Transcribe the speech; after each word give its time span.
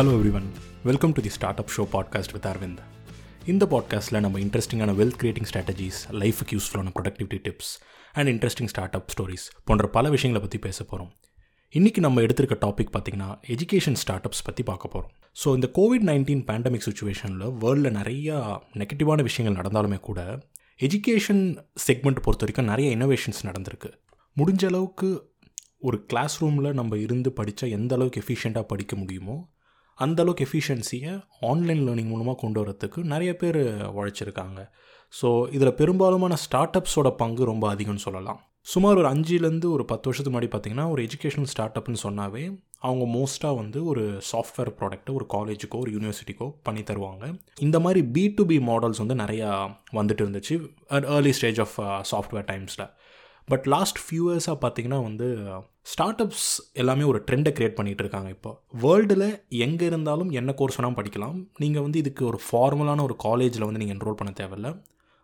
Hello 0.00 0.12
everyone 0.12 0.44
welcome 0.84 1.12
to 1.12 1.22
the 1.22 1.28
startup 1.58 1.70
show 1.76 1.80
podcast 1.80 2.32
with 2.32 2.44
Aravind 2.44 2.78
இந்த 3.46 3.66
பாட்காஸ்ட்டில் 3.66 4.20
நம்ம 4.20 4.38
இன்ட்ரெஸ்டிங்கான 4.38 4.94
வெல்த் 4.94 5.12
கிரியேட்டிங் 5.22 5.46
ஸ்ட்ராட்டஜிஸ் 5.52 5.98
லைஃபுக்கு 6.10 6.50
யூஸ்ஃபுல்லான 6.50 6.92
productivity 6.98 7.38
tips 7.48 7.80
and 8.12 8.28
interesting 8.28 8.66
startup 8.94 9.10
stories 9.14 9.50
போன்ற 9.64 9.88
பல 9.88 10.10
விஷயங்களை 10.10 10.48
பற்றி 10.48 10.68
பேச 10.68 10.84
போகிறோம் 10.84 11.12
இன்றைக்கி 11.74 11.98
நம்ம 11.98 12.20
எடுத்திருக்க 12.20 12.56
டாபிக் 12.60 12.88
பார்த்திங்கன்னா 12.92 13.36
எஜுகேஷன் 13.46 13.94
ஸ்டார்ட் 13.94 14.26
அப்ஸ் 14.26 14.44
பற்றி 14.44 14.62
பார்க்க 14.62 14.88
போகிறோம் 14.88 15.16
ஸோ 15.44 15.54
இந்த 15.54 15.70
கோவிட் 15.74 16.08
நைன்டீன் 16.08 16.44
பேண்டமிக் 16.44 16.88
சுச்சுவேஷனில் 16.90 17.54
வேர்ல்டில் 17.60 17.94
நிறையா 17.94 18.58
நெகட்டிவான 18.74 19.22
விஷயங்கள் 19.22 19.62
நடந்தாலுமே 19.62 20.00
கூட 20.00 20.38
எஜுகேஷன் 20.80 21.64
செக்மெண்ட் 21.86 22.20
பொறுத்த 22.20 22.46
வரைக்கும் 22.46 22.64
நிறைய 22.64 22.96
இனோவேஷன்ஸ் 22.96 23.42
நடந்திருக்கு. 23.42 23.92
முடிஞ்ச 24.36 24.66
அளவுக்கு 24.66 25.32
ஒரு 25.78 26.04
கிளாஸ் 26.04 26.42
ரூமில் 26.42 26.72
நம்ம 26.72 26.96
இருந்து 26.96 27.32
படித்தா 27.36 27.70
எந்த 27.70 27.94
அளவுக்கு 27.94 28.22
எஃபிஷியண்ட்டாக 28.22 28.62
படிக்க 28.62 28.96
முடியுமோ 28.96 29.48
அந்த 30.06 30.18
அளவுக்கு 30.24 30.46
எஃபிஷியன்சியை 30.48 31.12
ஆன்லைன் 31.50 31.82
லேர்னிங் 31.86 32.12
மூலமாக 32.12 32.38
கொண்டு 32.42 32.58
வரத்துக்கு 32.62 33.00
நிறைய 33.12 33.32
பேர் 33.40 33.60
உழைச்சிருக்காங்க. 34.00 34.60
ஸோ 35.14 35.28
இதில் 35.56 35.78
பெரும்பாலுமான 35.80 36.34
ஸ்டார்ட் 36.44 36.78
அப்ஸோட 36.80 37.08
பங்கு 37.22 37.44
ரொம்ப 37.50 37.64
அதிகம்னு 37.74 38.06
சொல்லலாம். 38.06 38.40
சுமார் 38.72 38.98
ஒரு 39.00 39.08
அஞ்சுலேருந்து 39.10 39.68
ஒரு 39.76 39.84
பத்து 39.90 40.06
வருஷத்துக்கு 40.08 40.34
முன்னாடி 40.34 40.50
பார்த்தீங்கன்னா 40.52 40.86
ஒரு 40.94 41.00
எஜுகேஷனல் 41.06 41.50
ஸ்டார்ட் 41.52 41.78
அப்னு 41.78 42.00
சொன்னாவே 42.06 42.42
அவங்க 42.88 43.04
மோஸ்ட்டாக 43.14 43.58
வந்து 43.60 43.78
ஒரு 43.90 44.02
சாஃப்ட்வேர் 44.30 44.70
ப்ராடக்ட்டை 44.78 45.12
ஒரு 45.18 45.26
காலேஜுக்கோ 45.34 45.78
ஒரு 45.84 45.90
யூனிவர்சிட்டிக்கோ 45.96 46.46
பண்ணி 46.66 46.82
தருவாங்க. 46.90 47.24
இந்த 47.66 47.76
மாதிரி 47.84 48.00
பி 48.16 48.24
டு 48.38 48.44
பி 48.50 48.58
மாடல்ஸ் 48.70 49.02
வந்து 49.04 49.16
நிறையா 49.22 49.48
வந்துட்டு 49.98 50.24
இருந்துச்சு 50.24 50.56
at 50.96 51.08
early 51.16 51.32
stage 51.38 51.60
of 51.66 51.76
software 52.12 52.48
டைம்ஸில் 52.52 52.86
பட் 53.48 53.66
லாஸ்ட் 53.74 54.00
ஃபியூ 54.04 54.24
இயர்ஸாக 54.32 54.58
பார்த்தீங்கன்னா 54.64 55.00
வந்து 55.08 55.28
ஸ்டார்ட் 55.86 56.22
அப்ஸ் 56.24 56.48
எல்லாமே 56.80 57.04
ஒரு 57.10 57.18
ட்ரெண்டை 57.28 57.50
க்ரியேட் 57.56 57.76
பண்ணிகிட்டு 57.78 58.02
இருக்காங்க 58.04 58.28
இப்போ. 58.28 58.50
வேர்ல்டில் 58.82 59.26
எங்கே 59.66 59.86
இருந்தாலும் 59.90 60.30
என்ன 60.40 60.50
கோர்ஸ் 60.58 60.78
வேணால் 60.78 60.98
படிக்கலாம். 60.98 61.38
நீங்கள் 61.62 61.84
வந்து 61.86 62.00
இதுக்கு 62.02 62.22
ஒரு 62.30 62.38
ஃபார்மலான 62.46 63.02
ஒரு 63.08 63.16
காலேஜில் 63.26 63.66
வந்து 63.68 63.82
நீங்கள் 63.82 63.96
என்ரோல் 63.96 64.18
பண்ண 64.20 64.32
தேவையில்ல. 64.40 64.70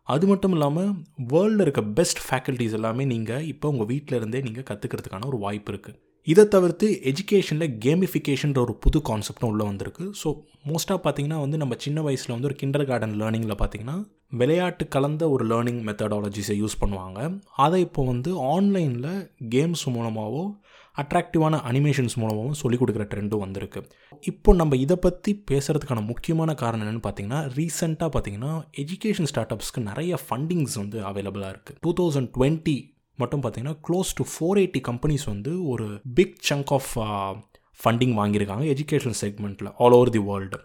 அது 0.09 0.25
மட்டும் 0.27 0.55
இல்லாமல் 0.57 0.91
வேர்ல்டில் 1.33 1.65
இருக்க 1.65 1.83
பெஸ்ட் 1.99 2.21
ஃபேக்கல்ட்டிஸ் 2.27 2.77
எல்லாமே 2.79 3.05
நீங்கள் 3.15 3.47
இப்போ 3.53 3.69
உங்கள் 3.69 3.91
வீட்டில் 3.93 4.19
இருந்தே 4.19 4.41
நீங்கள் 4.41 4.69
கற்றுக்கிறதுக்கான 4.71 5.29
ஒரு 5.33 5.39
வாய்ப்பு 5.47 5.73
இருக்குது 5.73 5.99
இதை 6.27 6.45
தவிர்த்து 6.55 6.87
எஜுகேஷனில் 7.11 7.75
கேமிஃபிகேஷன்ற 7.85 8.59
ஒரு 8.67 8.73
புது 8.85 8.99
கான்செப்டும் 9.09 9.51
உள்ளே 9.53 9.65
வந்திருக்கு. 9.71 10.05
ஸோ 10.21 10.29
மோஸ்ட்டாக 10.69 10.99
பார்த்தீங்கன்னா 11.05 11.39
வந்து 11.43 11.57
நம்ம 11.63 11.75
சின்ன 11.85 11.99
வயசில் 12.07 12.35
வந்து 12.35 12.49
ஒரு 12.51 12.57
கிண்டர் 12.63 12.87
கார்டன் 12.89 13.15
லேர்னிங்கில் 13.21 13.61
பார்த்தீங்கன்னா 13.61 13.97
விளையாட்டு 14.41 14.85
கலந்த 14.95 15.25
ஒரு 15.35 15.45
லேர்னிங் 15.51 15.83
மெத்தடாலஜிஸை 15.89 16.57
யூஸ் 16.63 16.81
பண்ணுவாங்க. 16.81 17.19
அதை 17.67 17.81
இப்போ 17.87 18.05
வந்து 18.13 18.33
ஆன்லைனில் 18.55 19.13
கேம்ஸ் 19.55 19.85
மூலமாகவோ 19.97 20.45
அட்ராக்டிவான 21.03 21.55
அனிமேஷன்ஸ் 21.71 22.19
மூலமாகவும் 22.21 22.59
சொல்லிக் 22.63 22.83
கொடுக்குற 22.83 23.05
ட்ரெண்டும் 23.13 23.43
வந்திருக்கு. 23.45 23.81
இப்போ 24.31 24.51
நம்ம 24.61 24.77
இதை 24.85 24.97
பற்றி 25.07 25.33
பேசுகிறதுக்கான 25.51 26.05
முக்கியமான 26.11 26.51
காரணம் 26.63 26.85
என்னென்னு 26.85 27.05
பார்த்தீங்கன்னா 27.07 27.41
ரீசெண்டாக 27.57 28.11
பார்த்தீங்கன்னா 28.15 28.53
எஜுகேஷன் 28.83 29.31
ஸ்டார்ட் 29.33 29.55
அப்ஸ்க்கு 29.57 29.83
நிறைய 29.91 30.19
ஃபண்டிங்ஸ் 30.27 30.77
வந்து 30.83 31.01
அவைலபிளாக 31.11 31.55
இருக்குது 31.55 31.81
டூ 31.87 31.93
தௌசண்ட் 32.01 32.31
டுவெண்ட்டி 32.37 32.77
மட்டும் 33.19 33.43
பார்த்தீங்கன்னா 33.43 33.79
close 33.89 34.11
to 34.19 34.25
four 34.33 34.61
eighty 34.63 34.81
companies 34.89 35.27
வந்து 35.33 35.53
ஒரு 35.73 35.87
பிக் 36.19 36.39
சங்க் 36.51 36.73
ஆஃப் 36.79 36.91
ஃபண்டிங் 37.81 38.15
வாங்கியிருக்காங்க 38.21 38.65
எஜுகேஷன் 38.75 39.19
செக்மெண்ட்டில் 39.23 39.71
ஆல் 39.85 39.97
ஓவர் 39.99 40.15
தி 40.17 40.23
வேர்ல்டு 40.31 40.59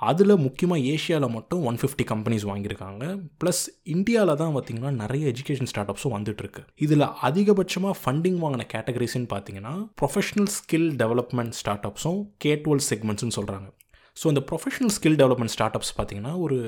அதில் 0.00 0.42
முக்கியமாக 0.44 0.80
ஏஷியாவில் 0.90 1.34
மட்டும் 1.36 1.62
ஒன் 1.68 1.78
ஃபிஃப்டி 1.80 2.04
கம்பெனிஸ் 2.10 2.44
வாங்கியிருக்காங்க. 2.50 3.04
ப்ளஸ் 3.40 3.62
இந்தியாவில் 3.94 4.38
தான் 4.42 4.52
பார்த்திங்கன்னா 4.56 4.90
நிறைய 5.00 5.22
எஜுகேஷன் 5.32 5.70
ஸ்டார்ட் 5.70 5.90
அப்ஸும் 5.92 6.14
வந்துட்டுருக்கு. 6.16 6.62
இதில் 6.84 7.04
அதிகபட்சமாக 7.28 7.94
ஃபண்டிங் 8.02 8.38
வாங்கின 8.44 8.66
கேட்டகரிஸ்ன்னு 8.74 9.28
பார்த்தீங்கன்னா 9.34 9.72
ப்ரொஃபஷனல் 10.00 10.50
ஸ்கில் 10.58 10.88
டெவலப்மெண்ட் 11.02 11.56
ஸ்டார்ட் 11.60 11.88
அப்ஸும் 11.90 12.20
கே 12.44 12.52
டுவெல் 12.64 12.84
செக்மெண்ட்ஸ்னு 12.90 13.36
சொல்கிறாங்க 13.38 13.68
ஸோ 14.16 14.26
இந்த 14.26 14.42
professional 14.50 14.94
skill 14.96 15.18
development 15.22 15.54
start 15.56 15.78
ups 15.78 15.94
பார்த்திங்கன்னா 15.98 16.34
ஒரு 16.44 16.58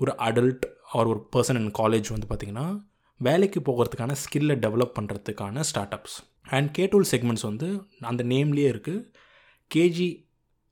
ஒரு 0.00 0.12
அடல்ட் 0.28 0.66
ஆர் 0.92 1.06
ஒரு 1.06 1.22
பர்சன் 1.36 1.60
இன் 1.62 1.72
காலேஜ் 1.80 2.10
வந்து 2.12 2.28
பார்த்திங்கன்னா 2.28 2.66
வேலைக்கு 3.20 3.60
போகிறதுக்கான 3.60 4.12
ஸ்கில்லை 4.12 4.56
டெவலப் 4.56 4.96
பண்ணுறதுக்கான 4.98 5.60
startups 5.94 6.16
and 6.48 6.70
K 6.72 6.86
twelve 6.86 7.10
segments 7.12 7.46
வந்து 7.50 7.68
அந்த 8.00 8.22
நேம்லேயே 8.24 8.68
இருக்குது 8.72 9.04
கேஜி 9.70 10.08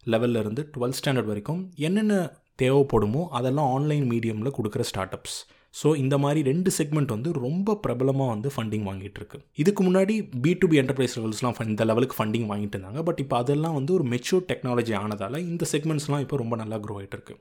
லெவலில் 0.07 0.37
இருந்து 0.37 0.63
டுவெல்த் 0.75 0.99
ஸ்டாண்டர்ட் 1.01 1.31
வரைக்கும் 1.33 1.73
என்னென்ன 1.79 2.15
தேவைப்படுமோ 2.59 3.23
அதெல்லாம் 3.31 3.71
ஆன்லைன் 3.77 4.07
மீடியமில் 4.13 4.57
கொடுக்குற 4.57 4.81
ஸ்டார்ட் 4.81 5.15
அப்ஸ் 5.19 5.39
ஸோ 5.75 5.97
இந்த 5.97 6.19
மாதிரி 6.19 6.41
ரெண்டு 6.51 6.71
செக்மெண்ட் 6.79 7.13
வந்து 7.15 7.33
ரொம்ப 7.33 7.77
பிரபலமாக 7.85 8.33
வந்து 8.33 8.49
ஃபண்டிங் 8.55 8.87
வாங்கிட்டு 8.89 9.19
இருக்கு. 9.21 9.39
இதுக்கு 9.63 9.83
முன்னாடி 9.87 10.15
பி 10.45 10.53
டு 10.63 10.67
பி 10.73 10.77
என்டர்பிரைஸ் 10.83 11.15
லெவல்ஸ்லாம் 11.19 11.61
இந்த 11.73 11.85
லெவலுக்கு 11.91 12.17
ஃபண்டிங் 12.19 12.49
வாங்கிட்டு 12.51 12.77
இருந்தாங்க. 12.77 13.03
பட் 13.03 13.21
இப்போ 13.25 13.37
அதெல்லாம் 13.37 13.77
வந்து 13.79 13.93
ஒரு 13.99 14.05
மெச்சூர் 14.13 14.45
டெக்னாலஜி 14.51 14.95
ஆனதால் 15.03 15.39
இந்த 15.39 15.67
செக்மெண்ட்ஸ்லாம் 15.73 16.25
இப்போ 16.25 16.39
ரொம்ப 16.43 16.57
நல்லா 16.63 16.79
க்ரோ 16.85 16.97
ஆகிட்டு 16.99 17.17
இருக்கு. 17.19 17.37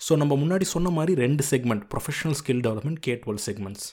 ஸோ 0.00 0.16
நம்ம 0.22 0.36
முன்னாடி 0.42 0.66
சொன்ன 0.74 0.90
மாதிரி 0.90 1.14
ரெண்டு 1.24 1.44
segment 1.52 1.84
professional 1.94 2.36
skill 2.40 2.62
development 2.66 3.00
K 3.06 3.14
twelve 3.24 3.42
segments 3.46 3.86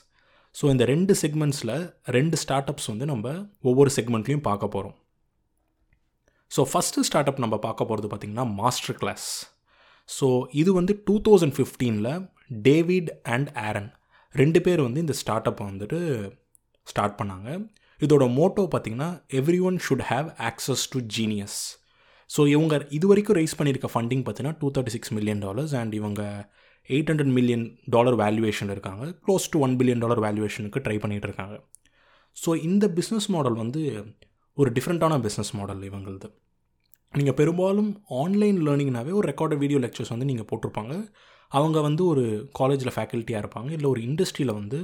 so 0.54 0.70
இந்த 0.70 0.84
ரெண்டு 0.84 1.14
செக்மெண்ட்ஸில் 1.22 1.74
ரெண்டு 2.06 2.36
ஸ்டார்ட் 2.36 2.70
அப்ஸ் 2.70 2.90
வந்து 2.90 3.06
நம்ம 3.06 3.32
ஒவ்வொரு 3.62 3.90
செக்மெண்ட்லேயும் 3.96 4.40
பார்க்க 4.40 4.68
போகிறோம் 4.68 4.96
ஸோ 6.50 6.62
ஃபஸ்ட்டு 6.72 7.00
ஸ்டார்ட் 7.00 7.28
அப் 7.28 7.38
நம்ம 7.38 7.58
பார்க்க 7.58 7.84
போகிறது 7.84 8.08
பார்த்திங்கன்னா 8.08 8.54
மாஸ்டர் 8.54 8.98
கிளாஸ் 8.98 9.26
ஸோ 10.08 10.26
இது 10.52 10.72
வந்து 10.72 11.02
டூ 11.06 11.20
தௌசண்ட் 11.20 11.56
ஃபிஃப்டீனில் 11.58 12.10
டேவிட் 12.62 13.10
அண்ட் 13.24 13.50
ஆரன் 13.56 13.90
ரெண்டு 14.34 14.60
பேர் 14.60 14.80
வந்து 14.80 15.00
இந்த 15.00 15.12
ஸ்டார்ட் 15.12 15.48
அப்பை 15.48 15.66
வந்துட்டு 15.66 15.98
ஸ்டார்ட் 16.86 17.18
பண்ணாங்க. 17.20 17.48
இதோட 18.00 18.24
மோட்டோ 18.34 18.62
பார்த்திங்கன்னா 18.62 19.10
everyone 19.60 19.78
should 19.78 20.06
have 20.06 20.28
access 20.40 20.84
to 20.90 21.00
genius 21.16 21.58
so 22.30 22.46
இவங்க 22.46 22.86
இது 22.90 23.06
வரைக்கும் 23.06 23.36
ரைஸ் 23.36 23.56
பண்ணியிருக்க 23.56 23.88
ஃபண்டிங் 23.94 24.24
பார்த்தீங்கன்னா 24.24 24.58
two 24.58 24.70
thirty 24.70 24.90
six 24.90 25.12
million 25.12 25.38
dollars 25.38 25.74
and 25.74 25.94
இவங்க 25.94 26.22
eight 26.90 27.10
hundred 27.10 27.34
million 27.36 27.64
dollar 27.94 28.16
valuation 28.22 28.70
இருக்காங்க. 28.74 29.04
Close 29.24 29.46
to 29.52 29.58
one 29.66 29.74
billion 29.80 30.02
dollar 30.04 30.22
வேல்யூவேஷனுக்கு 30.26 30.82
try 30.86 30.96
பண்ணிகிட்டு 31.02 31.28
இருக்காங்க. 31.30 31.54
ஸோ 32.36 32.50
இந்த 32.68 32.84
பிஸ்னஸ் 32.98 33.28
மாடல் 33.34 33.56
வந்து 33.62 33.82
ஒரு 34.60 34.70
டிஃப்ரெண்ட்டான 34.78 35.14
பிஸ்னஸ் 35.26 35.52
மாடல் 35.58 35.84
இவங்களது. 35.90 36.28
நீங்கள் 37.14 37.36
பெரும்பாலும் 37.40 37.90
ஆன்லைன் 38.22 38.58
லேர்னிங்னாவே 38.66 39.12
ஒரு 39.20 39.26
ரெக்கார்டட் 39.30 39.62
வீடியோ 39.62 39.80
லெக்சர்ஸ் 39.84 40.12
வந்து 40.14 40.28
நீங்கள் 40.30 40.48
போட்டிருப்பாங்க. 40.50 40.94
அவங்க 41.52 41.78
வந்து 41.88 42.02
ஒரு 42.12 42.24
காலேஜில் 42.58 42.94
ஃபேக்கல்ட்டியாக 42.96 43.42
இருப்பாங்க. 43.44 43.70
இல்லை 43.76 43.88
ஒரு 43.94 44.00
இண்டஸ்ட்ரியில் 44.08 44.54
வந்து 44.60 44.78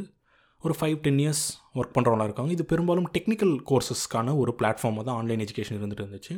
ஒரு 0.65 0.75
ஃபைவ் 0.78 0.97
டென் 1.05 1.21
இயர்ஸ் 1.22 1.44
ஒர்க் 1.78 1.94
பண்ணுறவங்களா 1.97 2.27
இருக்காங்க. 2.28 2.53
இது 2.56 2.65
பெரும்பாலும் 2.72 3.09
டெக்னிக்கல் 3.16 3.55
கோர்சஸ்க்கான 3.71 4.34
ஒரு 4.43 4.53
பிளாட்ஃபார்மாக 4.60 5.05
தான் 5.09 5.19
ஆன்லைன் 5.21 5.43
எஜுகேஷன் 5.47 5.78
இருந்துட்டு 5.81 6.05
இருந்துச்சு. 6.05 6.34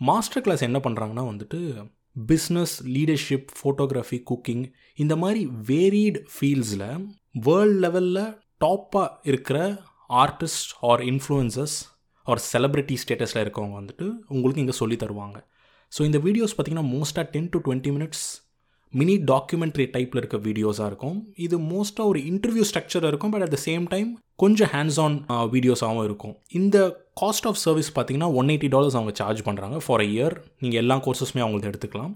மாஸ்டர் 0.00 0.44
கிளாஸ் 0.46 0.66
என்ன 0.68 0.78
பண்ணுறாங்கன்னா 0.86 1.24
வந்துட்டு 1.32 1.58
பிஸ்னஸ் 2.16 2.82
லீடர்ஷிப் 2.82 3.48
ஃபோட்டோகிராஃபி 3.60 4.22
குக்கிங் 4.30 4.64
இந்த 4.94 5.16
மாதிரி 5.16 5.46
வேரீட் 5.46 6.18
ஃபீல்ட்ஸில் 6.34 7.08
வேர்ல்ட் 7.32 7.84
லெவலில் 7.84 8.38
டாப்பாக 8.64 9.08
இருக்கிற 9.22 9.82
artist 10.08 10.72
or 10.80 11.00
influencers 11.00 11.76
or 12.22 12.40
celebrity 12.52 12.96
ஸ்டேட்டஸில் 12.96 13.42
இருக்கவங்க 13.44 13.76
வந்துட்டு 13.80 14.06
உங்களுக்கு 14.28 14.60
இங்கே 14.60 14.72
சொல்லி 14.72 14.96
தருவாங்க. 14.96 15.46
ஸோ 15.98 16.02
இந்த 16.02 16.18
வீடியோஸ் 16.18 16.54
பார்த்திங்கன்னா 16.56 16.88
மோஸ்ட்டாக 16.96 17.30
ten 17.30 17.48
to 17.48 17.58
twenty 17.58 17.90
minutes 17.90 18.45
mini 18.92 19.14
documentary 19.30 19.84
டைப்பில் 19.94 20.20
இருக்க 20.20 20.38
வீடியோஸாக 20.48 20.90
இருக்கும். 20.90 21.16
இது 21.46 21.56
மோஸ்ட்டாக 21.72 22.10
ஒரு 22.12 22.20
இன்டர்வியூ 22.30 22.66
ஸ்ட்ரக்சர் 22.70 23.06
இருக்கும் 23.10 23.32
but 23.34 23.44
at 23.46 23.54
the 23.56 23.60
same 23.68 23.86
time 23.94 24.10
கொஞ்சம் 24.42 24.70
ஹேண்ட்ஸ் 24.74 25.00
ஆன் 25.04 25.16
வீடியோஸாகவும் 25.54 26.06
இருக்கும். 26.08 26.34
இந்த 26.60 26.76
காஸ்ட் 27.22 27.48
ஆஃப் 27.50 27.60
சர்வீஸ் 27.64 27.90
பார்த்தீங்கன்னா 27.96 28.30
ஒன் 28.40 28.50
எயிட்டி 28.54 28.70
டாலர்ஸ் 28.74 28.98
அவங்க 29.00 29.14
சார்ஜ் 29.20 29.42
பண்ணுறாங்க 29.48 29.78
ஃபார் 29.86 30.04
அ 30.04 30.08
இயர் 30.14 30.36
நீங்கள் 30.62 30.80
எல்லா 30.84 30.96
கோர்சஸுமே 31.06 31.42
அவங்களுக்கு 31.44 31.72
எடுத்துக்கலாம். 31.72 32.14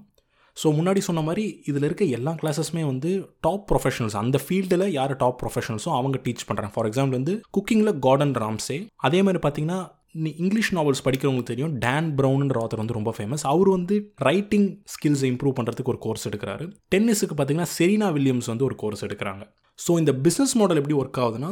ஸோ 0.57 0.67
முன்னாடி 0.77 1.01
சொன்ன 1.07 1.21
மாதிரி 1.27 1.43
இதில் 1.69 1.85
இருக்க 1.87 2.05
எல்லா 2.17 2.31
கிளாஸஸுமே 2.39 2.83
வந்து 2.89 3.11
டாப் 3.45 3.65
ப்ரொஃபஷனல்ஸ் 3.69 4.17
அந்த 4.21 4.37
ஃபீல்டில் 4.45 4.85
யார் 4.97 5.13
டாப் 5.23 5.37
ப்ரொஃபஷனல்ஸோ 5.41 5.91
அவங்க 5.99 6.17
டீச் 6.25 6.47
பண்ணுறாங்க 6.49 6.73
ஃபார் 6.75 6.87
எக்ஸாம்பிள் 6.89 7.17
வந்து 7.19 7.33
குக்கிங்கில் 7.57 7.93
கார்டன் 8.05 8.35
ராம்சே 8.43 8.77
அதே 9.07 9.21
மாதிரி 9.27 9.41
பார்த்தீங்கன்னா 9.45 9.79
நீ 10.15 10.29
இங்கிலீஷ் 10.43 10.71
நாவல்ஸ் 10.77 11.03
படிக்கிறவங்களுக்கு 11.05 11.51
தெரியும். 11.51 11.73
டேன் 11.85 12.07
ப்ரௌன்ன்ற 12.19 12.57
ஆத்தர் 12.63 12.81
வந்து 12.81 12.95
ரொம்ப 12.97 13.11
ஃபேமஸ் 13.17 13.43
அவர் 13.51 13.69
வந்து 13.75 13.95
ரைட்டிங் 14.27 14.67
ஸ்கில்ஸை 14.93 15.27
இம்ப்ரூவ் 15.33 15.55
பண்ணுறதுக்கு 15.59 15.93
ஒரு 15.93 16.01
கோர்ஸ் 16.05 16.25
எடுக்கிறாரு. 16.29 16.65
டென்னிஸுக்கு 16.93 17.35
பார்த்தீங்கன்னா 17.37 17.71
செரீனா 17.77 18.09
வில்லியம்ஸ் 18.17 18.49
வந்து 18.53 18.67
ஒரு 18.69 18.75
கோர்ஸ் 18.83 19.05
எடுக்கிறாங்க. 19.07 19.43
ஸோ 19.79 19.93
இந்த 20.01 20.13
பிஸ்னஸ் 20.25 20.55
மாடல் 20.61 20.81
எப்படி 20.81 20.97
ஒர்க் 21.01 21.21
ஆகுதுன்னா 21.25 21.51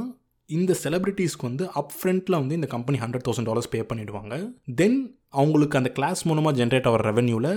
இந்த 0.50 0.72
செலிபிரிட்டிஸ்க்கு 0.84 1.48
வந்து 1.50 1.64
அப் 1.80 1.94
ஃப்ரண்ட்டில் 1.98 2.40
வந்து 2.42 2.58
இந்த 2.60 2.68
company 2.76 2.98
hundred 3.04 3.26
thousand 3.26 3.50
dollars 3.50 3.72
pay 3.74 3.82
பண்ணிவிடுவாங்க 3.90 4.36
தென் 4.82 5.00
அவங்களுக்கு 5.40 5.80
அந்த 5.80 5.90
கிளாஸ் 5.98 6.22
மூலமாக 6.30 6.58
ஜென்ரேட் 6.60 6.88
ஆகிற 6.92 7.04
ரெவன்யூவில் 7.12 7.52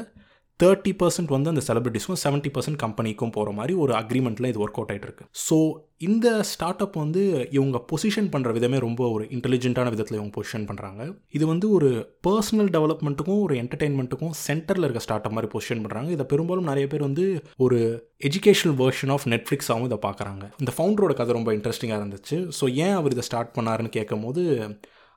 தேர்ட்டி 0.62 0.92
பர்சன்ட் 1.00 1.30
வந்து 1.34 1.50
அந்த 1.52 1.62
செலிபிரிட்டிஸ்க்கும் 1.66 2.20
செவன்ட்டி 2.22 2.50
பர்சன்ட் 2.54 2.78
கம்பெனிக்கும் 2.82 3.32
போகிற 3.36 3.52
மாதிரி 3.52 3.72
ஒரு 3.74 3.92
அக்ரிமெண்ட்டில் 3.92 4.48
இது 4.50 4.60
ஒர்க் 4.64 4.78
அவுட் 4.78 4.92
ஆகிட்டு 4.92 5.08
இருக்கு 5.08 5.24
ஸோ 5.46 5.56
இந்த 5.98 6.26
ஸ்டார்ட் 6.42 6.82
அப் 6.82 6.96
வந்து 6.96 7.22
இவங்க 7.50 7.78
பொசிஷன் 7.90 8.28
பண்ணுற 8.30 8.50
விதமே 8.52 8.78
ரொம்ப 8.78 9.02
ஒரு 9.08 9.24
இன்டெலிஜென்ட்டான 9.30 9.90
விதத்தில் 9.90 10.18
இவங்க 10.18 10.34
பொசிஷன் 10.38 10.66
பண்ணுறாங்க 10.68 11.02
இது 11.30 11.44
வந்து 11.46 11.66
ஒரு 11.70 11.90
பர்சனல் 12.28 12.70
டெவலப்மெண்ட்டுக்கும் 12.76 13.42
ஒரு 13.42 13.56
என்டர்டெயின்மெண்ட்டுக்கும் 13.62 14.34
சென்டரில் 14.46 14.86
இருக்க 14.86 15.02
ஸ்டார்ட் 15.06 15.26
அப் 15.28 15.36
மாதிரி 15.38 15.52
பொசிஷன் 15.52 15.82
பண்ணுறாங்க 15.84 16.10
இதை 16.10 16.26
பெரும்பாலும் 16.26 16.70
நிறைய 16.72 16.86
பேர் 16.86 17.06
வந்து 17.08 17.26
ஒரு 17.58 17.78
எஜுகேஷனல் 18.22 18.76
வெர்ஷன் 18.82 19.12
ஆஃப் 19.16 19.28
நெட்ஃப்ளிக்ஸாகவும் 19.34 19.88
இதை 19.90 20.00
பார்க்குறாங்க. 20.08 20.44
இந்த 20.62 20.72
ஃபவுண்டரோட 20.76 21.14
கதை 21.20 21.34
ரொம்ப 21.38 21.52
இன்ட்ரெஸ்டிங்காக 21.58 22.00
இருந்துச்சு. 22.02 22.38
ஸோ 22.60 22.66
ஏன் 22.84 22.96
அவர் 22.98 23.14
இதை 23.16 23.24
ஸ்டார்ட் 23.28 23.54
பண்ணாருன்னு 23.58 23.96
கேட்கும்போது 23.98 24.44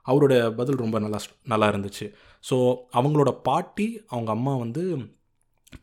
அவரோட 0.06 0.34
பதில் 0.56 0.82
ரொம்ப 0.84 0.98
நல்லா 1.00 1.20
நல்லா 1.46 1.68
இருந்துச்சு. 1.74 2.06
ஸோ 2.44 2.56
அவங்களோட 2.94 3.32
பாட்டி 3.48 3.88
அவங்க 4.08 4.32
அம்மா 4.32 4.56
வந்து 4.58 4.84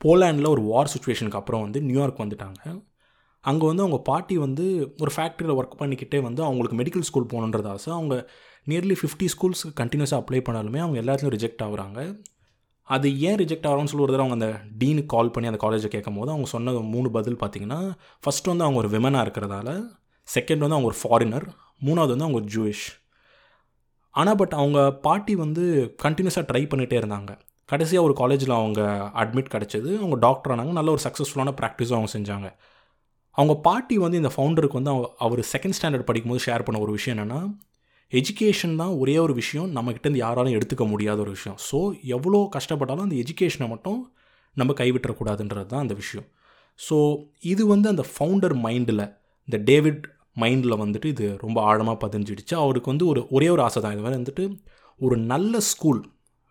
போலாண்டில் 0.05 0.49
ஒரு 0.49 0.63
வார் 0.63 0.93
சுச்சுவேஷனுக்கு 0.95 1.41
அப்புறம் 1.41 1.63
வந்து 1.63 1.81
நியூயார்க் 1.83 2.21
வந்துட்டாங்க. 2.21 2.85
அங்கே 3.41 3.67
வந்து 3.67 3.83
அவங்க 3.83 3.99
பாட்டி 4.03 4.39
வந்து 4.39 4.95
ஒரு 4.99 5.11
ஃபேக்ட்ரியில் 5.17 5.57
ஒர்க் 5.61 5.79
பண்ணிக்கிட்டே 5.79 6.21
வந்து 6.23 6.43
அவங்களுக்கு 6.43 6.77
மெடிக்கல் 6.77 7.09
ஸ்கூல் 7.09 7.31
போகணுன்றது 7.33 7.67
ஆசை. 7.67 7.93
அவங்க 7.93 8.31
நியர்லி 8.67 8.97
ஃபிஃப்டி 9.01 9.29
ஸ்கூல்ஸுக்கு 9.35 9.79
கண்டினியூஸாக 9.81 10.23
அப்ளை 10.23 10.41
பண்ணாலுமே 10.49 10.79
அவங்க 10.79 10.99
எல்லாத்துலையும் 11.03 11.35
ரிஜெக்ட் 11.37 11.65
ஆகுறாங்க. 11.67 12.21
அது 12.89 13.21
ஏன் 13.21 13.37
ரிஜெக்ட் 13.37 13.67
ஆகிறோம்னு 13.69 13.91
சொல்லி 13.91 14.05
ஒரு 14.07 14.13
தடவை 14.13 14.25
அவங்க 14.27 14.37
அந்த 14.39 14.49
டீனுக்கு 14.81 15.07
கால் 15.07 15.31
பண்ணி 15.31 15.51
அந்த 15.51 15.67
காலேஜை 15.67 15.87
கேட்கும் 15.87 16.15
போது 16.15 16.31
அவங்க 16.31 16.49
சொன்ன 16.49 16.73
மூணு 16.73 17.11
பதில் 17.11 17.37
பார்த்தீங்கன்னா 17.37 17.81
ஃபஸ்ட் 18.25 18.51
வந்து 18.53 18.65
அவங்க 18.65 18.79
ஒரு 18.79 18.89
விமனாக 18.89 19.25
இருக்கிறதால 19.27 19.71
செகண்ட் 20.29 20.65
வந்து 20.65 20.77
அவங்க 20.77 20.89
ஒரு 20.91 20.99
ஃபாரினர் 21.03 21.47
மூணாவது 21.85 22.13
வந்து 22.15 22.27
அவங்க 22.27 22.41
ஒரு 22.41 22.49
ஜூயிஷ் 22.55 22.87
ஆனால் 24.11 24.35
பட் 24.35 24.53
அவங்க 24.53 24.93
பாட்டி 24.93 25.35
வந்து 25.35 25.95
கண்டினியூஸாக 26.03 26.47
ட்ரை 26.53 26.63
பண்ணிகிட்டே 26.63 26.99
இருந்தாங்க. 27.03 27.39
கடைசியாக 27.73 28.07
ஒரு 28.09 28.15
காலேஜில் 28.21 28.55
அவங்க 28.61 28.81
அட்மிட் 29.23 29.53
கிடச்சிது. 29.55 29.91
அவங்க 30.03 30.17
டாக்டர் 30.27 30.53
ஆனாங்க. 30.55 30.73
நல்ல 30.79 30.91
ஒரு 30.97 31.03
சக்ஸஸ்ஃபுல்லான 31.07 31.55
ப்ராக்டிஸும் 31.61 31.99
அவங்க 31.99 32.11
செஞ்சாங்க. 32.17 32.49
அவங்க 33.39 33.55
பாட்டி 33.67 33.97
வந்து 34.05 34.19
இந்த 34.23 34.31
ஃபவுண்டருக்கு 34.35 34.79
வந்து 34.79 34.93
அவங்க 34.95 35.07
அவர் 35.27 35.41
செகண்ட் 35.53 35.77
ஸ்டாண்டர்ட் 35.79 36.09
படிக்கும்போது 36.09 36.45
ஷேர் 36.47 36.65
பண்ண 36.67 36.81
ஒரு 36.87 36.93
விஷயம் 36.99 37.15
என்னென்னா 37.17 37.41
எஜுகேஷன் 38.13 38.75
தான் 38.81 38.95
ஒரே 39.03 39.15
ஒரு 39.25 39.35
விஷயம். 39.43 39.69
நம்மக்கிட்டேருந்து 39.77 40.23
யாராலும் 40.25 40.57
எடுத்துக்க 40.57 40.85
முடியாத 40.91 41.19
ஒரு 41.25 41.33
விஷயம். 41.37 41.59
ஸோ 41.69 41.79
எவ்வளோ 42.17 42.41
கஷ்டப்பட்டாலும் 42.57 43.07
அந்த 43.09 43.17
எஜுகேஷனை 43.25 43.69
மட்டும் 43.75 44.01
நம்ம 44.57 44.75
கைவிட்டுறக்கூடாதுன்றது 44.81 45.69
தான் 45.73 45.85
அந்த 45.85 45.95
விஷயம். 46.03 46.27
ஸோ 46.79 46.97
இது 47.53 47.63
வந்து 47.73 47.89
அந்த 47.93 48.05
ஃபவுண்டர் 48.13 48.55
மைண்டில் 48.67 49.05
இந்த 49.49 49.59
டேவிட் 49.71 50.03
மைண்டில் 50.43 50.81
வந்துட்டு 50.83 51.09
இது 51.15 51.27
ரொம்ப 51.45 51.59
ஆழமாக 51.71 51.97
பதிஞ்சிடுச்சு. 52.05 52.55
அவருக்கு 52.65 52.93
வந்து 52.93 53.07
ஒரு 53.13 53.21
ஒரே 53.37 53.49
ஒரு 53.55 53.63
ஆசை 53.67 53.81
தான். 53.83 53.95
இது 53.97 54.05
மாதிரி 54.05 54.21
வந்துட்டு 54.21 54.45
ஒரு 55.01 55.17
நல்ல 55.33 55.55
ஸ்கூல் 55.71 56.01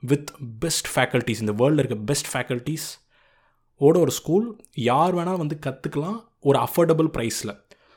வித் 0.03 0.29
பெஸ்ட் 0.63 0.89
ஃபேக்கல்ட்டிஸ் 0.93 1.41
இந்த 1.43 1.53
வேர்ல்டில் 1.61 1.83
இருக்க 1.83 1.97
பெஸ்ட் 2.11 2.29
ஃபேக்கல்ட்டிஸ் 2.33 2.87
ஓட 3.81 3.99
ஒரு 3.99 4.11
ஸ்கூல் 4.19 4.47
யார் 4.89 5.15
வேணால் 5.17 5.41
வந்து 5.43 5.57
கற்றுக்கலாம் 5.65 6.17
ஒரு 6.49 6.57
அஃபோர்டபுள் 6.67 7.09
ப்ரைஸில் 7.17 7.53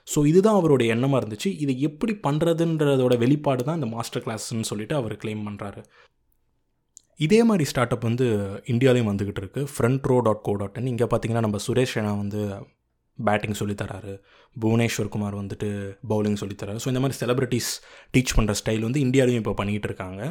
ஸோ 0.08 0.26
இதுதான் 0.30 0.58
அவருடைய 0.60 0.94
எண்ணமாக 0.94 1.20
இருந்துச்சு. 1.20 1.50
இதை 1.64 1.74
எப்படி 1.80 2.12
பண்ணுறதுன்றதோட 2.26 3.14
வெளிப்பாடு 3.24 3.62
தான் 3.64 3.74
இந்த 3.74 3.88
மாஸ்டர் 3.96 4.24
கிளாஸ்ன்னு 4.24 4.68
சொல்லிட்டு 4.70 4.94
அவர் 5.00 5.14
கிளைம் 5.22 5.44
பண்ணுறாரு 5.48 5.82
இதே 7.26 7.40
மாதிரி 7.48 7.64
ஸ்டார்ட் 7.70 7.94
அப் 7.94 8.06
வந்து 8.08 8.26
இந்தியாவிலையும் 8.72 9.10
வந்துக்கிட்டு 9.10 9.40
இருக்குது 9.42 9.68
front 9.74 10.06
row 10.10 10.16
dot 10.26 10.42
co 10.42 10.54
dot 10.60 10.78
in 10.78 10.86
இங்கே 10.86 11.04
பார்த்தீங்கன்னா 11.04 11.44
நம்ம 11.46 11.58
சுரேஷ் 11.66 11.94
ரெனா 11.98 12.12
வந்து 12.22 12.40
பேட்டிங் 13.18 13.58
சொல்லித்தராரு 13.60 14.14
புவனேஸ்வர் 14.56 15.08
குமார் 15.08 15.36
வந்துட்டு 15.40 15.68
பவுலிங் 16.12 16.40
சொல்லித்தராரு 16.42 16.80
ஸோ 16.84 16.88
இந்த 16.88 17.00
மாதிரி 17.00 17.18
செலிப்ரிட்டிஸ் 17.20 17.70
டீச் 18.14 18.34
பண்ணுற 18.38 18.54
ஸ்டைல் 18.60 18.80
வந்து 18.80 19.00
இந்தியாலையும் 19.06 19.42
இப்போ 19.42 19.54
பண்ணிகிட்டு 19.60 19.86
இருக்காங்க. 19.86 20.22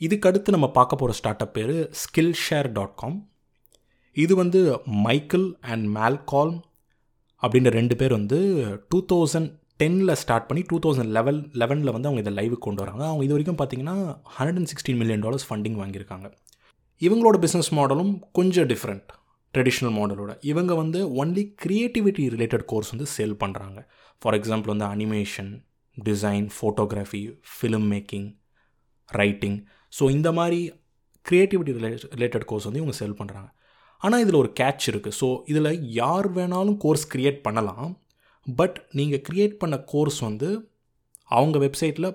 இதுக்கடுத்து 0.00 0.50
நம்ம 0.50 0.68
பார்க்க 0.70 0.96
போகிற 0.96 1.14
ஸ்டார்ட் 1.18 1.42
அப் 1.42 1.52
பேர் 1.52 1.74
ஸ்கில் 2.02 2.34
ஷேர் 2.44 2.68
டாட் 2.72 2.94
காம் 2.94 3.16
இது 4.16 4.34
வந்து 4.34 4.60
மைக்கேல் 5.06 5.48
அண்ட் 5.72 5.86
மேல்கால்ம் 5.96 6.58
அப்படின்ற 7.42 7.70
ரெண்டு 7.70 7.96
பேர் 7.96 8.12
வந்து 8.12 8.38
டூ 8.88 8.98
தௌசண்ட் 9.12 9.50
டெனில் 9.76 10.14
ஸ்டார்ட் 10.14 10.46
பண்ணி 10.46 10.62
டூ 10.62 10.78
தௌசண்ட் 10.78 11.12
லெவல் 11.16 11.38
லெவனில் 11.52 11.92
வந்து 11.92 12.08
அவங்க 12.08 12.22
இதை 12.24 12.32
லைவுக்கு 12.38 12.66
கொண்டு 12.66 12.82
வராங்க. 12.82 13.04
அவங்க 13.06 13.24
இது 13.24 13.34
வரைக்கும் 13.36 13.58
பார்த்தீங்கன்னா 13.60 13.94
hundred 14.36 14.58
and 14.60 14.70
sixteen 14.72 14.96
million 14.96 15.20
dollars 15.20 15.46
funding 15.48 15.78
வாங்கியிருக்காங்க. 15.82 16.26
இவங்களோட 17.02 17.36
பிஸ்னஸ் 17.44 17.70
மாடலும் 17.78 18.12
கொஞ்சம் 18.32 18.68
டிஃப்ரெண்ட் 18.68 19.08
ட்ரெடிஷ்னல் 19.54 19.94
மாடலோட 19.98 20.32
இவங்க 20.40 20.72
வந்து 20.74 20.98
ஒன்லி 21.22 21.44
க்ரியேட்டிவிட்டி 21.62 22.24
ரிலேட்டட் 22.34 22.64
கோர்ஸ் 22.64 22.92
வந்து 22.94 23.06
சேல் 23.16 23.36
பண்ணுறாங்க 23.44 23.78
ஃபார் 24.22 24.36
எக்ஸாம்பிள் 24.38 24.72
வந்து 24.74 24.86
animation 24.94 25.50
design 25.96 26.46
photography 26.56 27.22
film 27.52 27.88
making 27.94 28.28
writing 29.08 29.58
so 29.92 30.04
இந்த 30.16 30.28
மாதிரி 30.38 30.60
க்ரியேட்டிவிட்டி 31.26 31.72
ரிலேட்டட் 32.16 32.46
கோர்ஸ் 32.50 32.66
வந்து 32.68 32.80
இவங்க 32.82 32.96
சேல் 33.00 33.18
பண்ணுறாங்க 33.20 33.48
ஆனால் 34.02 34.22
இதில் 34.24 34.40
ஒரு 34.42 34.50
கேட்ச் 34.60 34.84
இருக்குது 34.90 35.16
ஸோ 35.20 35.26
இதில் 35.52 35.70
யார் 36.00 36.28
வேணாலும் 36.36 36.76
கோர்ஸ் 36.84 37.06
க்ரியேட் 37.14 37.40
பண்ணலாம். 37.46 37.88
பட் 38.46 38.76
நீங்கள் 38.98 39.22
க்ரியேட் 39.26 39.56
பண்ண 39.62 39.76
கோர்ஸ் 39.92 40.20
வந்து 40.28 40.48
அவங்க 41.38 41.56
வெப்சைட்டில் 41.64 42.08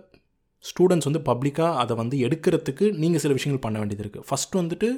ஸ்டூடெண்ட்ஸ் 0.65 1.07
வந்து 1.09 1.21
பப்ளிக்காக 1.27 1.81
அதை 1.81 1.93
வந்து 1.99 2.15
எடுக்கிறதுக்கு 2.27 2.85
நீங்கள் 3.01 3.21
சில 3.23 3.33
விஷயங்கள் 3.37 3.63
பண்ண 3.65 3.77
வேண்டியது 3.81 4.03
இருக்குது 4.05 4.25
ஃபஸ்ட்டு 4.29 4.59
வந்துட்டு 4.61 4.89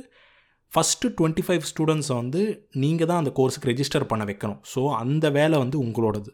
ஃபஸ்ட்டு 0.71 1.11
டுவெண்ட்டி 1.17 1.43
ஃபைவ் 1.47 1.65
ஸ்டூடெண்ட்ஸை 1.71 2.15
வந்து 2.21 2.41
நீங்கள் 2.83 3.09
தான் 3.09 3.21
அந்த 3.21 3.31
கோர்ஸுக்கு 3.39 3.69
ரெஜிஸ்டர் 3.71 4.05
பண்ண 4.11 4.23
வைக்கணும். 4.29 4.61
ஸோ 4.73 4.81
அந்த 5.01 5.25
வேலை 5.37 5.57
வந்து 5.63 5.77
உங்களோடது. 5.85 6.31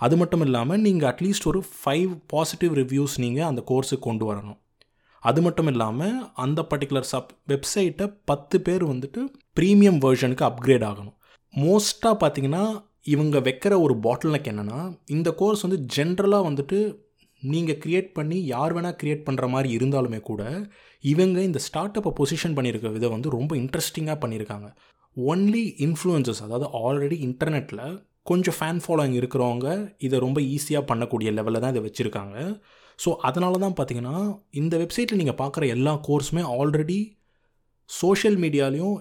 அது 0.00 0.14
மட்டும் 0.20 0.44
இல்லாமல் 0.46 0.82
நீங்கள் 0.86 1.08
அட்லீஸ்ட் 1.10 1.48
ஒரு 1.50 1.60
ஃபைவ் 1.80 2.12
பாசிட்டிவ் 2.32 2.72
ரிவ்யூஸ் 2.82 3.14
நீங்கள் 3.24 3.48
அந்த 3.50 3.62
கோர்ஸுக்கு 3.70 4.06
கொண்டு 4.08 4.24
வரணும். 4.30 4.58
அது 5.28 5.40
மட்டும் 5.46 5.70
இல்லாமல் 5.72 6.16
அந்த 6.44 6.60
பர்டிகுலர் 6.70 7.08
சப் 7.12 7.30
வெப்சைட்டை 7.52 8.06
பத்து 8.30 8.56
பேர் 8.66 8.84
வந்துட்டு 8.92 9.20
ப்ரீமியம் 9.58 10.00
வேர்ஷனுக்கு 10.04 10.44
அப்கிரேட் 10.50 10.86
ஆகணும். 10.90 11.16
மோஸ்ட்டாக 11.54 12.16
பார்த்தீங்கன்னா 12.22 12.64
இவங்க 13.14 13.38
வைக்கிற 13.46 13.74
ஒரு 13.84 13.94
பாட்டில்னக்கு 14.04 14.50
என்னென்னா 14.52 14.80
இந்த 15.16 15.28
கோர்ஸ் 15.40 15.64
வந்து 15.66 15.78
ஜென்ரலாக 15.96 16.46
வந்துட்டு 16.48 16.78
நீங்கள் 17.42 17.78
க்ரியேட் 17.82 18.10
பண்ணி 18.18 18.38
யார் 18.54 18.72
வேணால் 18.76 18.98
க்ரியேட் 19.00 19.26
பண்ணுற 19.26 19.46
மாதிரி 19.54 19.68
இருந்தாலுமே 19.78 20.20
கூட 20.28 20.42
இவங்க 21.04 21.38
இந்த 21.48 21.60
ஸ்டார்ட் 21.66 21.98
அப்பை 22.00 22.12
பொசிஷன் 22.20 22.56
பண்ணியிருக்க 22.56 22.90
விதை 22.94 23.08
வந்து 23.14 23.34
ரொம்ப 23.36 23.52
இன்ட்ரெஸ்டிங்காக 23.56 24.18
பண்ணியிருக்காங்க 24.22 24.68
ஒன்லி 25.16 25.64
இன்ஃப்ளூயன்சஸ் 25.86 26.42
அதாவது 26.46 26.66
ஆல்ரெடி 26.80 27.18
இன்டர்நெட்டில் 27.28 27.84
கொஞ்சம் 28.30 28.56
ஃபேன் 28.58 28.80
ஃபாலோயிங் 28.84 29.16
இருக்கிறவங்க 29.20 29.68
இதை 30.06 30.16
ரொம்ப 30.24 30.38
ஈஸியாக 30.54 30.88
பண்ணக்கூடிய 30.90 31.30
லெவலில் 31.38 31.62
தான் 31.64 31.74
இதை 31.74 31.82
வச்சுருக்காங்க. 31.86 32.36
ஸோ 33.04 33.16
அதனால 33.18 33.58
தான் 33.58 33.74
பார்த்தீங்கன்னா 33.76 34.38
இந்த 34.50 34.76
வெப்சைட்டில் 34.76 35.14
நீங்கள் 35.14 35.38
பார்க்குற 35.38 35.66
எல்லா 35.66 36.00
கோர்ஸுமே 36.08 36.42
ஆல்ரெடி 36.56 37.18
சோஷியல் 37.86 38.36
மீடியாலையும் 38.36 38.96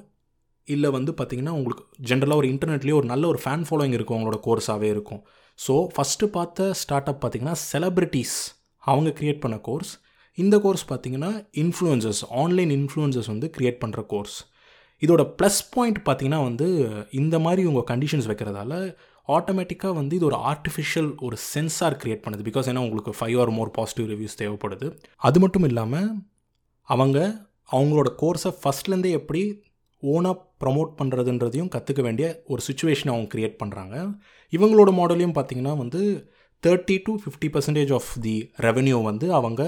இல்லை 0.68 0.90
வந்து 0.90 1.12
பார்த்திங்கன்னா 1.12 1.50
உங்களுக்கு 1.50 1.84
ஜென்ரலாக 2.08 2.36
ஒரு 2.36 2.48
இன்டர்நெட்லேயே 2.48 2.94
ஒரு 2.94 3.06
நல்ல 3.06 3.28
ஒரு 3.28 3.40
ஃபேன் 3.44 3.66
ஃபாலோயிங் 3.70 3.94
இருக்கும் 3.94 4.18
அவங்களோட 4.18 4.40
கோர்ஸாகவே 4.46 4.84
இருக்கும். 4.84 5.22
ஸோ 5.60 5.88
ஃபஸ்ட்டு 5.96 6.26
பார்த்த 6.26 6.74
ஸ்டார்ட் 6.74 7.10
அப் 7.10 7.26
பார்த்திங்கன்னா 7.26 7.56
செலப்ரிட்டிஸ் 7.72 8.38
அவங்க 8.80 9.10
க்ரியேட் 9.10 9.40
பண்ண 9.40 9.58
கோர்ஸ் 9.58 9.92
இந்த 10.38 10.60
கோர்ஸ் 10.60 10.86
பார்த்திங்கன்னா 10.90 11.46
இன்ஃப்ளூயன்சஸ் 11.54 12.24
ஆன்லைன் 12.30 12.70
இன்ஃப்ளூயன்சஸ் 12.70 13.28
வந்து 13.28 13.52
க்ரியேட் 13.58 13.82
பண்ணுற 13.84 14.06
கோர்ஸ் 14.06 14.36
இதோட 15.02 15.36
ப்ளஸ் 15.42 15.62
பாயிண்ட் 15.72 16.00
பார்த்திங்கன்னா 16.06 16.44
வந்து 16.44 16.68
இந்த 17.12 17.40
மாதிரி 17.40 17.66
உங்கள் 17.66 17.84
கண்டிஷன்ஸ் 17.84 18.28
வைக்கிறதால 18.28 18.96
ஆட்டோமேட்டிக்காக 19.28 19.94
வந்து 20.00 20.14
இது 20.20 20.26
ஒரு 20.30 20.38
ஆர்டிஃபிஷியல் 20.52 21.10
ஒரு 21.28 21.38
சென்சார் 21.52 21.98
க்ரியேட் 22.02 22.24
பண்ணுது. 22.26 22.44
பிகாஸ் 22.50 22.68
ஏன்னா 22.72 22.84
உங்களுக்கு 22.88 23.14
five 23.20 23.38
or 23.44 23.52
more 23.58 23.72
positive 23.78 24.08
reviews 24.14 24.40
தேவைப்படுது. 24.42 24.90
அது 25.28 25.40
மட்டும் 25.44 25.68
இல்லாமல் 25.70 26.10
அவங்க 26.88 27.20
அவங்களோட 27.76 28.10
கோர்ஸை 28.22 28.52
ஃபஸ்ட்லேருந்தே 28.62 29.12
எப்படி 29.20 29.42
ஓனாக 30.04 30.36
ப்ரமோட் 30.64 30.92
பண்ணுறதுன்றதையும் 31.00 31.72
கற்றுக்க 31.76 32.02
வேண்டிய 32.08 32.28
ஒரு 32.54 32.62
சுச்சுவேஷனை 32.68 33.12
அவங்க 33.14 33.30
க்ரியேட் 33.34 33.60
பண்ணுறாங்க 33.62 33.96
இவங்களோட 34.54 34.92
மாடலையும் 35.00 35.36
பார்த்திங்கன்னா 35.38 35.74
வந்து 35.84 36.02
thirty 36.64 36.96
to 37.06 37.14
fifty 37.24 37.48
percentage 37.56 37.92
of 37.98 38.12
the 38.26 38.36
revenue 38.66 39.00
வந்து 39.10 39.28
அவங்க 39.40 39.64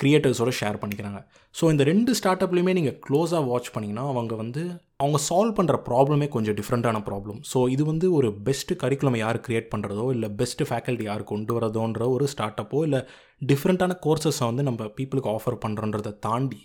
க்ரியேட்டர்ஸோடு 0.00 0.52
ஷேர் 0.60 0.80
பண்ணிக்கிறாங்க. 0.82 1.20
ஸோ 1.54 1.64
இந்த 1.72 1.82
ரெண்டு 1.90 2.12
ஸ்டார்ட் 2.18 2.44
அப்லேயுமே 2.44 2.72
நீங்கள் 2.78 2.96
க்ளோஸாக 3.06 3.42
வாட்ச் 3.50 3.70
பண்ணிங்கன்னா 3.74 4.06
அவங்க 4.12 4.34
வந்து 4.42 4.62
அவங்க 5.02 5.18
சால்வ் 5.26 5.56
பண்ணுற 5.58 5.76
ப்ராப்ளமே 5.86 6.26
கொஞ்சம் 6.28 6.56
டிஃப்ரெண்ட்டான 6.58 6.98
ப்ராப்ளம் 7.06 7.38
ஸோ 7.52 7.58
இது 7.68 7.82
வந்து 7.84 8.06
ஒரு 8.12 8.28
பெஸ்ட்டு 8.44 8.78
கரிக்குலம் 8.80 9.16
யார் 9.16 9.38
க்ரியேட் 9.46 9.70
பண்ணுறதோ 9.72 10.06
இல்லை 10.12 10.28
பெஸ்ட்டு 10.36 10.66
ஃபேக்கல்ட்டி 10.68 11.04
யார் 11.04 11.24
கொண்டு 11.24 11.54
வரதோன்ற 11.54 12.08
ஒரு 12.10 12.26
ஸ்டார்ட் 12.28 12.60
அப்போ 12.60 12.80
இல்லை 12.84 13.00
டிஃப்ரெண்ட்டான 13.42 13.96
கோர்சஸை 14.02 14.46
வந்து 14.46 14.62
நம்ம 14.62 14.90
பீப்புளுக்கு 14.96 15.30
ஆஃபர் 15.32 15.58
பண்ணுறன்றதை 15.64 16.12
தாண்டி 16.20 16.60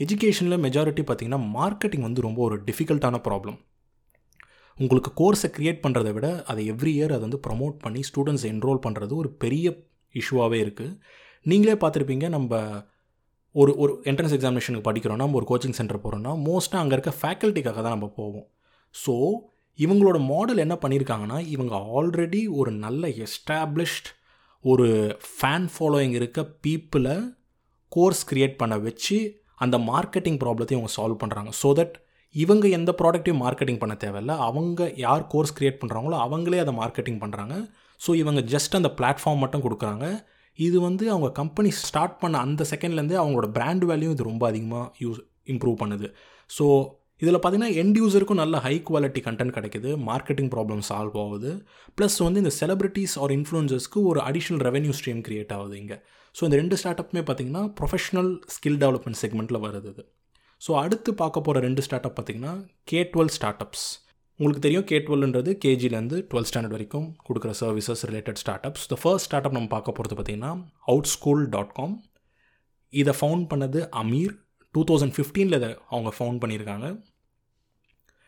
எஜுகேஷனில் 0.00 0.62
மெஜாரிட்டி 0.62 1.02
பார்த்திங்கன்னா 1.02 1.42
மார்க்கெட்டிங் 1.52 2.06
வந்து 2.06 2.22
ரொம்ப 2.22 2.40
ஒரு 2.42 2.58
டிஃபிகல்ட்டான 2.64 3.20
ப்ராப்ளம் 3.24 3.58
உங்களுக்கு 4.78 5.10
கோர்ஸை 5.16 5.48
க்ரியேட் 5.52 5.84
பண்ணுறதை 5.84 6.10
விட 6.12 6.28
அதை 6.46 6.62
எவ்ரி 6.72 6.92
இயர் 6.94 7.12
அதை 7.12 7.22
வந்து 7.22 7.40
ப்ரமோட் 7.46 7.76
பண்ணி 7.78 8.00
ஸ்டூடெண்ட்ஸ் 8.08 8.46
என்ரோல் 8.46 8.82
பண்ணுறது 8.86 9.14
ஒரு 9.16 9.30
பெரிய 9.36 9.66
இஷ்யூவாகவே 10.14 10.58
இருக்குது 10.64 10.92
நீங்களே 11.46 11.76
பார்த்துருப்பீங்க 11.76 12.28
நம்ம 12.28 12.52
ஒரு 13.60 13.72
ஒரு 13.82 13.92
என்ட்ரன்ஸ் 14.10 14.34
எக்ஸாமினேஷனுக்கு 14.36 14.88
படிக்கிறோன்னா 14.88 15.24
நம்ம 15.24 15.38
ஒரு 15.40 15.46
கோச்சிங் 15.50 15.76
சென்டர் 15.78 16.02
போகிறோன்னா 16.02 16.32
மோஸ்ட்டாக 16.46 16.82
அங்கே 16.82 16.94
இருக்க 16.96 17.12
ஃபேக்கல்ட்டிக்காக 17.20 17.80
தான் 17.84 17.94
நம்ம 17.96 18.08
போவோம். 18.18 18.46
ஸோ 18.94 19.14
இவங்களோட 19.78 20.18
மாடல் 20.32 20.62
என்ன 20.64 20.74
பண்ணியிருக்காங்கன்னா 20.82 21.38
இவங்க 21.54 21.74
ஆல்ரெடி 21.96 22.42
ஒரு 22.60 22.70
நல்ல 22.84 23.08
எஸ்டாப்ளிஷ்ட் 23.26 24.08
ஒரு 24.64 24.86
ஃபேன் 25.30 25.68
ஃபாலோயிங் 25.74 26.14
இருக்க 26.20 26.42
பீப்புளை 26.66 27.16
கோர்ஸ் 27.92 28.22
க்ரியேட் 28.30 28.56
பண்ண 28.56 28.76
வச்சு 28.78 29.16
அந்த 29.64 29.76
மார்க்கெட்டிங் 29.90 30.38
ப்ராப்ளத்தையும் 30.44 30.80
அவங்க 30.80 30.94
சால்வ் 30.98 31.22
பண்ணுறாங்க 31.22 31.50
ஸோ 31.62 31.68
தட் 31.80 31.94
இவங்க 32.34 32.68
எந்த 32.78 32.90
ப்ராடக்ட்டையும் 33.00 33.42
மார்க்கெட்டிங் 33.44 33.82
பண்ண 33.82 33.94
தேவையில்ல 34.04 34.32
அவங்க 34.48 34.88
யார் 35.04 35.22
கோர்ஸ் 35.32 35.56
க்ரியேட் 35.58 35.82
பண்ணுறாங்களோ 35.82 36.16
அவங்களே 36.26 36.58
அதை 36.64 36.74
மார்க்கெட்டிங் 36.80 37.20
பண்ணுறாங்க 37.22 37.54
ஸோ 38.00 38.10
இவங்க 38.14 38.40
ஜஸ்ட் 38.54 38.74
அந்த 38.74 38.90
பிளாட்ஃபார்ம் 38.98 39.42
மட்டும் 39.44 39.64
கொடுக்குறாங்க. 39.66 40.06
இது 40.58 40.76
வந்து 40.80 41.04
அவங்க 41.14 41.28
கம்பெனி 41.40 41.70
ஸ்டார்ட் 41.86 42.20
பண்ண 42.22 42.36
அந்த 42.46 42.64
செகண்ட்லேருந்தே 42.72 43.18
அவங்களோட 43.22 43.48
பிராண்ட் 43.56 43.84
வேல்யூ 43.90 44.10
இது 44.14 44.30
ரொம்ப 44.30 44.44
அதிகமாக 44.50 44.86
யூஸ் 45.04 45.20
இம்ப்ரூவ் 45.52 45.76
பண்ணுது. 45.82 46.08
ஸோ 46.50 46.64
இதில் 47.22 47.38
பார்த்தீங்கன்னா 47.42 47.76
எண்ட் 47.82 47.98
யூசருக்கும் 48.00 48.40
நல்ல 48.42 48.56
ஹை 48.64 48.72
குவாலிட்டி 48.88 49.20
கண்டென்ட் 49.26 49.54
கிடைக்குது. 49.56 49.90
மார்க்கெட்டிங் 50.08 50.50
ப்ராப்ளம் 50.54 50.82
சால்வ் 50.88 51.16
ஆகுது. 51.24 51.50
ப்ளஸ் 51.98 52.18
வந்து 52.26 52.42
இந்த 52.44 52.52
செலிபிரிட்டிஸ் 52.60 53.16
ஆர் 53.24 53.34
இன்ஃப்ளூன்சர்ஸ்க்கு 53.38 54.00
ஒரு 54.10 54.20
அடிஷ்னல் 54.28 54.62
ரெவன்யூ 54.68 54.94
ஸ்ட்ரீம் 54.98 55.22
க்ரியேட் 55.28 55.54
ஆகுது 55.58 55.76
இங்கே. 55.82 55.98
ஸோ 56.34 56.42
இந்த 56.48 56.56
ரெண்டு 56.62 56.78
ஸ்டார்ட் 56.80 57.00
அப்புமே 57.02 57.22
பார்த்தீங்கன்னா 57.28 57.62
ப்ரொஃபஷனல் 57.80 58.30
ஸ்கில் 58.56 58.80
டெவலப்மெண்ட் 58.84 59.20
செக்மெண்ட்டில் 59.22 59.62
வருது 59.66 60.04
ஸோ 60.62 60.72
அடுத்து 60.82 61.10
பார்க்க 61.22 61.46
போகிற 61.46 61.60
ரெண்டு 61.66 61.82
ஸ்டார்ட் 61.86 62.06
அப் 62.08 62.16
பார்த்திங்கன்னா 62.18 62.52
கே 62.90 63.00
டுவெல் 63.14 63.32
ஸ்டார்ட் 63.36 63.62
அப்ஸ் 63.64 63.86
உங்களுக்கு 64.40 64.64
தெரியும் 64.64 64.86
கே 64.88 64.96
டுவெல்ன்றது 65.04 65.50
கேஜிலேருந்து 65.62 66.16
டுவெல்த் 66.30 66.48
ஸ்டாண்டர்ட் 66.50 66.74
வரைக்கும் 66.76 67.06
கொடுக்குற 67.26 67.52
services 67.60 68.02
related 68.10 68.40
start 68.42 68.66
ups 68.68 68.88
the 68.90 68.96
first 69.02 69.26
start 69.28 69.46
up 69.48 69.56
நம்ம 69.56 69.70
பார்க்க 69.74 69.94
போகிறது 69.98 70.16
பார்த்திங்கன்னா 70.18 70.50
அவுட் 70.92 71.08
ஸ்கூல் 71.12 71.42
டாட் 71.54 71.72
காம் 71.72 71.94
இதை 72.92 73.12
ஃபவுண்ட் 73.20 73.46
பண்ணது 73.52 73.80
அமீர் 74.02 74.34
டூ 74.74 74.82
தௌசண்ட் 74.90 75.14
ஃபிஃப்டீனில் 75.16 75.58
இதை 75.60 75.70
அவங்க 75.90 76.10
ஃபவுண்ட் 76.16 76.40
பண்ணியிருக்காங்க. 76.42 76.86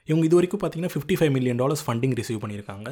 இவங்க 0.08 0.24
இது 0.28 0.36
வரைக்கும் 0.38 0.60
பார்த்தீங்கன்னா 0.60 0.94
fifty 0.94 1.16
five 1.18 1.32
million 1.36 1.60
dollars 1.62 1.84
funding 1.86 2.14
receive 2.20 2.42
பண்ணியிருக்காங்க. 2.42 2.88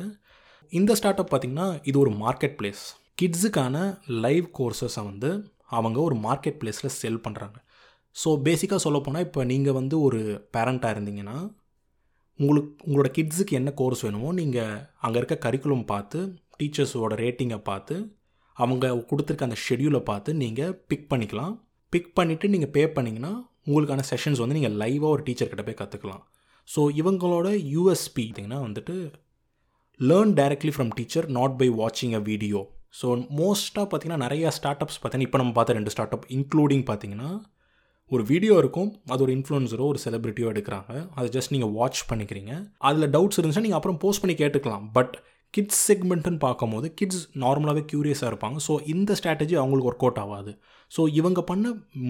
இந்த 0.72 0.92
ஸ்டார்ட் 1.00 1.20
அப் 1.22 1.30
பார்த்திங்கன்னா 1.32 1.68
இது 1.90 1.96
ஒரு 2.04 2.12
மார்க்கெட் 2.22 2.56
பிளேஸ் 2.60 2.82
கிட்ஸுக்கான 3.20 3.76
லைவ் 4.24 4.46
கோர்சஸை 4.58 5.02
வந்து 5.10 5.30
அவங்க 5.76 5.98
ஒரு 6.08 6.16
மார்க்கெட் 6.26 6.58
பிளேஸில் 6.62 6.96
செல் 7.02 7.22
பண்ணுறாங்க 7.26 7.56
ஸோ 8.16 8.30
பேசிக்காக 8.46 8.80
சொல்ல 8.86 8.98
போனால் 9.00 9.24
இப்போ 9.26 9.40
நீங்கள் 9.52 9.76
வந்து 9.80 9.96
ஒரு 10.06 10.20
பேரண்ட்டாக 10.56 10.94
இருந்தீங்கன்னா 10.96 11.38
உங்களுக்கு 12.38 12.84
உங்களோட 12.86 13.10
கிட்ஸுக்கு 13.10 13.52
என்ன 13.52 13.70
கோர்ஸ் 13.70 14.04
வேணுமோ 14.04 14.32
நீங்கள் 14.32 14.82
அங்கே 15.00 15.18
இருக்க 15.18 15.48
கரிக்குலம் 15.48 15.84
பார்த்து 15.84 16.18
டீச்சர்ஸோட 16.60 17.14
ரேட்டிங்கை 17.14 17.58
பார்த்து 17.58 18.16
அவங்க 18.56 18.94
கொடுத்துருக்க 19.10 19.44
அந்த 19.44 19.56
ஷெடியூலை 19.68 20.00
பார்த்து 20.00 20.34
நீங்கள் 20.34 20.74
பிக் 20.88 21.12
பண்ணிக்கலாம். 21.12 21.54
பிக் 21.90 22.18
பண்ணிவிட்டு 22.18 22.48
நீங்கள் 22.48 22.70
பே 22.70 22.86
பண்ணிங்கன்னா 22.86 23.32
உங்களுக்கான 23.66 24.04
செஷன்ஸ் 24.10 24.38
வந்து 24.38 24.54
நீங்கள் 24.54 24.72
லைவாக 24.72 25.10
ஒரு 25.10 25.22
டீச்சர்கிட்ட 25.22 25.62
போய் 25.62 25.74
கற்றுக்கலாம் 25.74 26.22
ஸோ 26.68 26.90
இவங்களோட 26.94 27.48
யூஎஸ்பி 27.72 28.24
பார்த்திங்கன்னா 28.24 28.60
வந்துட்டு 28.62 29.12
learn 30.00 30.34
directly 30.34 30.70
from 30.70 30.90
teacher 30.96 31.30
not 31.30 31.56
by 31.56 31.68
வாட்சிங் 31.68 32.14
அ 32.14 32.18
வீடியோ 32.18 32.60
ஸோ 33.00 33.06
மோஸ்ட்டாக 33.38 33.86
பார்த்திங்கன்னா 33.86 34.24
நிறையா 34.26 34.48
ஸ்டார்ட் 34.48 34.82
அப்ஸ் 34.82 34.96
பார்த்தீங்கன்னா 34.96 35.20
இப்போ 35.20 35.38
நம்ம 35.38 35.52
பார்த்த 35.52 35.72
ரெண்டு 35.72 35.90
ஸ்டார்ட் 35.90 36.12
அப் 36.12 36.26
இன்க்ளூடிங் 36.28 36.82
பார்த்திங்கன்னா 36.86 37.30
ஒரு 38.14 38.22
வீடியோ 38.30 38.54
இருக்கும் 38.62 38.90
அது 39.12 39.22
ஒரு 39.24 39.32
இன்ஃப்ளூன்சரோ 39.36 39.84
ஒரு 39.92 40.00
செலிப்ரிட்டியோ 40.02 40.48
எடுக்கிறாங்க. 40.52 40.92
அதை 41.18 41.28
ஜஸ்ட் 41.36 41.52
நீங்கள் 41.54 41.72
வாட்ச் 41.78 42.02
பண்ணிக்கிறீங்க. 42.10 42.52
அதில் 42.88 43.10
டவுட்ஸ் 43.14 43.38
இருந்துச்சுன்னா 43.38 43.66
நீங்கள் 43.68 43.80
அப்புறம் 43.80 43.98
போஸ்ட் 44.04 44.22
பண்ணி 44.24 44.36
கேட்டுக்கலாம். 44.42 44.84
பட் 44.96 45.14
கிட்ஸ் 45.54 45.80
செக்மெண்ட்டுன்னு 45.88 46.40
பார்க்கும்போது 46.44 46.86
கிட்ஸ் 46.98 47.24
நார்மலாகவே 47.44 47.82
க்யூரியஸாக 47.92 48.30
இருப்பாங்க. 48.32 48.58
ஸோ 48.66 48.72
இந்த 48.92 49.16
ஸ்ட்ராட்டஜி 49.20 49.54
அவங்களுக்கு 49.62 49.90
ஒர்க் 49.90 50.04
அவுட் 50.06 50.20
ஆகாது. 50.24 50.52
ஸோ 50.92 51.02
இவங்க 51.20 51.40
பண்ண 51.50 51.66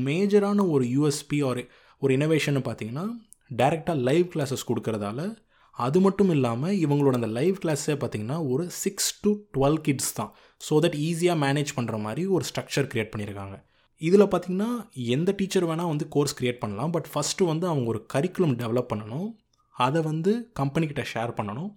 மேஜரான 0.09 0.67
ஒரு 0.75 0.85
யூஎஸ்பி 0.97 1.39
ஒரு 1.51 1.63
ஒரு 2.03 2.13
இனோவேஷன் 2.19 2.59
பார்த்தீங்கன்னா 2.69 3.07
டேரெக்டாக 3.61 3.99
லைவ் 4.09 4.27
கிளாஸஸ் 4.35 4.69
கொடுக்கறதால 4.71 5.21
அது 5.87 5.99
மட்டும் 6.07 6.31
இல்லாமல் 6.35 6.77
இவங்களோட 6.85 7.15
அந்த 7.21 7.31
லைவ் 7.39 7.57
கிளாஸே 7.63 7.97
பார்த்திங்கன்னா 8.03 8.39
ஒரு 8.53 8.65
சிக்ஸ் 8.83 9.09
டு 9.25 9.31
டுவெல் 9.57 9.81
கிட்ஸ் 9.87 10.13
தான். 10.19 10.31
ஸோ 10.61 10.75
தட் 10.85 10.99
ஈஸியாக 11.09 11.39
மேனேஜ் 11.45 11.73
பண்ணுற 11.79 11.99
மாதிரி 12.07 12.23
ஒரு 12.37 12.45
ஸ்ட்ரக்சர் 12.51 12.89
க்ரியேட் 12.93 13.11
பண்ணியிருக்காங்க 13.15 13.57
இதில் 13.99 14.25
பார்த்திங்கன்னா 14.25 14.71
எந்த 14.95 15.35
டீச்சர் 15.37 15.67
வேணால் 15.67 15.93
வந்து 15.93 16.09
கோர்ஸ் 16.09 16.43
க்ரியேட் 16.43 16.59
பண்ணலாம். 16.59 16.91
பட் 16.91 17.07
ஃபஸ்ட்டு 17.15 17.45
வந்து 17.45 17.67
அவங்க 17.67 17.89
ஒரு 17.89 18.07
கரிக்குலம் 18.15 18.57
டெவலப் 18.63 18.93
பண்ணணும். 18.95 19.35
அதை 19.71 20.03
வந்து 20.03 20.53
கம்பெனிக்கிட்ட 20.61 21.05
ஷேர் 21.15 21.33
பண்ணணும். 21.39 21.75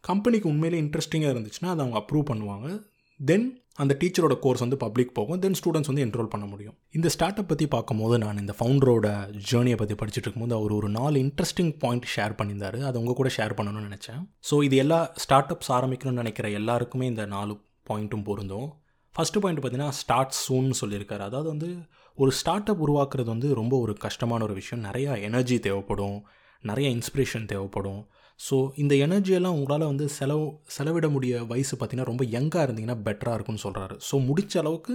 கம்பெனிக்கு 0.00 0.48
உண்மையிலே 0.48 0.82
இன்ட்ரெஸ்டிங்காக 0.82 1.32
இருந்துச்சுன்னா 1.34 1.66
அதை 1.66 1.86
அவங்க 1.86 1.98
அப்ரூவ் 1.98 2.30
பண்ணுவாங்க. 2.30 2.82
தென் 3.20 3.60
அந்த 3.74 3.96
டீச்சரோட 4.00 4.38
கோர்ஸ் 4.38 4.60
வந்து 4.60 4.76
பப்ளிக் 4.76 5.14
போகும். 5.14 5.38
தென் 5.38 5.54
ஸ்டூடெண்ட்ஸ் 5.64 5.90
வந்து 5.90 6.04
என்ரோல் 6.04 6.28
பண்ண 6.28 6.46
முடியும். 6.46 6.74
இந்த 6.90 7.08
ஸ்டார்ட் 7.08 7.38
அப் 7.38 7.48
பற்றி 7.48 7.66
பார்க்கும்போது 7.66 8.18
நான் 8.18 8.38
இந்த 8.38 8.54
ஃபவுண்டரோட 8.58 9.06
ஜேர்னியை 9.50 9.76
பற்றி 9.76 9.94
படிச்சுட்டு 9.94 10.28
இருக்கும்போது 10.28 10.54
அவர் 10.54 10.72
ஒரு 10.72 10.88
நாலு 10.88 11.20
இன்ட்ரெஸ்டிங் 11.20 11.78
பாயிண்ட் 11.78 12.08
ஷேர் 12.16 12.36
பண்ணியிருந்தார். 12.38 12.80
அதை 12.80 13.00
உங்கள் 13.00 13.14
கூட 13.14 13.30
ஷேர் 13.36 13.56
பண்ணணும்னு 13.56 13.88
நினச்சேன். 13.88 14.28
ஸோ 14.50 14.62
இது 14.62 14.76
எல்லா 14.76 15.12
ஸ்டார்ட் 15.14 15.52
அப்ஸ் 15.54 15.72
ஆரம்பிக்கணும்னு 15.78 16.22
நினைக்கிற 16.24 16.50
எல்லாருக்குமே 16.50 17.06
இந்த 17.06 17.26
நாலு 17.26 17.60
பாயிண்ட்டும் 17.90 18.24
பொருந்தும். 18.24 18.68
ஃபஸ்ட்டு 19.16 19.40
பாயிண்ட் 19.42 19.60
பார்த்தீங்கன்னா 19.60 19.94
ஸ்டார்ட் 20.00 20.34
சூன்னு 20.42 20.76
சொல்லியிருக்காரு. 20.80 21.22
அதாவது 21.28 21.48
வந்து 21.54 21.70
ஒரு 22.18 22.30
ஸ்டார்ட் 22.38 22.70
அப் 22.72 22.82
உருவாக்குறது 22.86 23.28
வந்து 23.34 23.48
ரொம்ப 23.60 23.74
ஒரு 23.84 23.92
கஷ்டமான 24.04 24.44
ஒரு 24.48 24.54
விஷயம். 24.60 24.82
நிறையா 24.88 25.12
எனர்ஜி 25.28 25.56
தேவைப்படும். 25.66 26.18
நிறைய 26.64 26.88
இன்ஸ்பிரேஷன் 26.96 27.46
தேவைப்படும். 27.52 28.00
ஸோ 28.40 28.56
இந்த 28.82 28.94
எனர்ஜியெல்லாம் 29.06 29.56
உங்களால் 29.58 29.90
வந்து 29.90 30.06
செலவு 30.18 30.46
செலவிட 30.76 31.08
முடிய 31.08 31.42
வயசு 31.52 31.74
பார்த்திங்கன்னா 31.76 32.10
ரொம்ப 32.10 32.24
யங்காக 32.36 32.64
இருந்தீங்கன்னா 32.66 32.98
பெட்டராக 33.06 33.36
இருக்கும்னு 33.36 33.64
சொல்கிறாரு 33.64 33.96
ஸோ 34.08 34.14
முடிச்ச 34.28 34.54
அளவுக்கு 34.62 34.94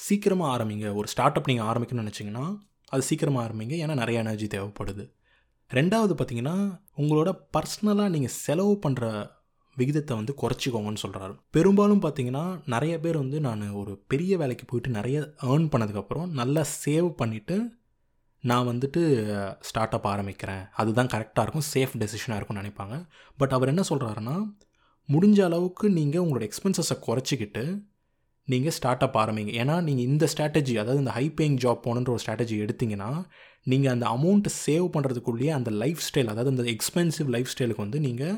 சீக்கிரமாக 0.00 0.50
ஆரம்பிங்க. 0.54 0.88
ஒரு 0.94 1.08
ஸ்டார்ட் 1.12 1.38
அப் 1.38 1.48
நீங்கள் 1.50 1.68
ஆரம்பிக்கணும்னு 1.70 2.04
நினச்சிங்கன்னா 2.04 2.44
அது 2.94 3.02
சீக்கிரமாக 3.10 3.44
ஆரம்பிங்க. 3.46 3.74
ஏன்னா 3.84 3.94
நிறைய 4.02 4.18
எனர்ஜி 4.24 4.46
தேவைப்படுது. 4.56 5.06
ரெண்டாவது 5.70 6.12
பார்த்திங்கன்னா 6.18 6.56
உங்களோட 7.02 7.30
பர்சனலாக 7.54 8.12
நீங்கள் 8.14 8.34
செலவு 8.44 8.74
பண்ணுற 8.84 9.06
விகிதத்தை 9.80 10.14
வந்து 10.20 10.34
குறைச்சிக்கோங்கன்னு 10.42 11.02
சொல்கிறாரு 11.04 11.34
பெரும்பாலும் 11.56 12.04
பார்த்தீங்கன்னா 12.04 12.44
நிறைய 12.74 12.94
பேர் 13.04 13.22
வந்து 13.22 13.38
நான் 13.46 13.64
ஒரு 13.80 13.92
பெரிய 14.12 14.36
வேலைக்கு 14.42 14.64
போயிட்டு 14.66 14.90
நிறைய 14.98 15.18
ஏர்ன் 15.50 15.68
பண்ணதுக்கப்புறம் 15.72 16.30
நல்லா 16.40 16.64
சேவ் 16.84 17.10
பண்ணிவிட்டு 17.20 17.56
நான் 18.44 18.68
வந்துட்டு 18.70 19.00
ஸ்டார்ட் 19.68 19.94
அப் 19.96 20.08
ஆரம்பிக்கிறேன். 20.10 20.64
அதுதான் 20.80 21.10
கரெக்டாக 21.14 21.44
இருக்கும் 21.44 21.68
சேஃப் 21.74 21.94
டெசிஷனாக 22.02 22.38
இருக்கும்னு 22.38 22.62
நினைப்பாங்க. 22.62 22.96
பட் 23.40 23.54
அவர் 23.56 23.70
என்ன 23.72 23.82
சொல்கிறாருன்னா 23.90 24.36
முடிஞ்ச 25.08 25.38
அளவுக்கு 25.48 25.86
நீங்கள் 25.98 26.22
உங்களோட 26.24 26.44
எக்ஸ்பென்சஸை 26.48 26.96
குறைச்சிக்கிட்டு 27.06 27.64
நீங்கள் 28.48 28.74
ஸ்டார்ட் 28.76 29.04
அப் 29.06 29.18
ஆரம்பிங்க. 29.22 29.52
ஏன்னா 29.62 29.76
நீங்கள் 29.86 30.08
இந்த 30.10 30.24
ஸ்ட்ராட்டஜி 30.32 30.74
அதாவது 30.82 31.02
இந்த 31.04 31.14
ஹை 31.16 31.26
பேயிங் 31.38 31.58
ஜாப் 31.64 31.82
போகணுன்ற 31.86 32.12
ஒரு 32.14 32.22
ஸ்ட்ராட்டஜி 32.24 32.56
எடுத்திங்கன்னா 32.66 33.10
நீங்கள் 33.70 33.92
அந்த 33.94 34.06
அமௌண்ட்டை 34.16 34.52
சேவ் 34.66 34.86
பண்ணுறதுக்குள்ளேயே 34.94 35.52
அந்த 35.58 35.70
லைஃப் 35.82 36.04
ஸ்டைல் 36.08 36.30
அதாவது 36.34 36.52
அந்த 36.54 36.64
எக்ஸ்பென்சிவ் 36.74 37.28
லைஃப் 37.36 37.52
ஸ்டைலுக்கு 37.54 37.84
வந்து 37.86 38.00
நீங்கள் 38.00 38.36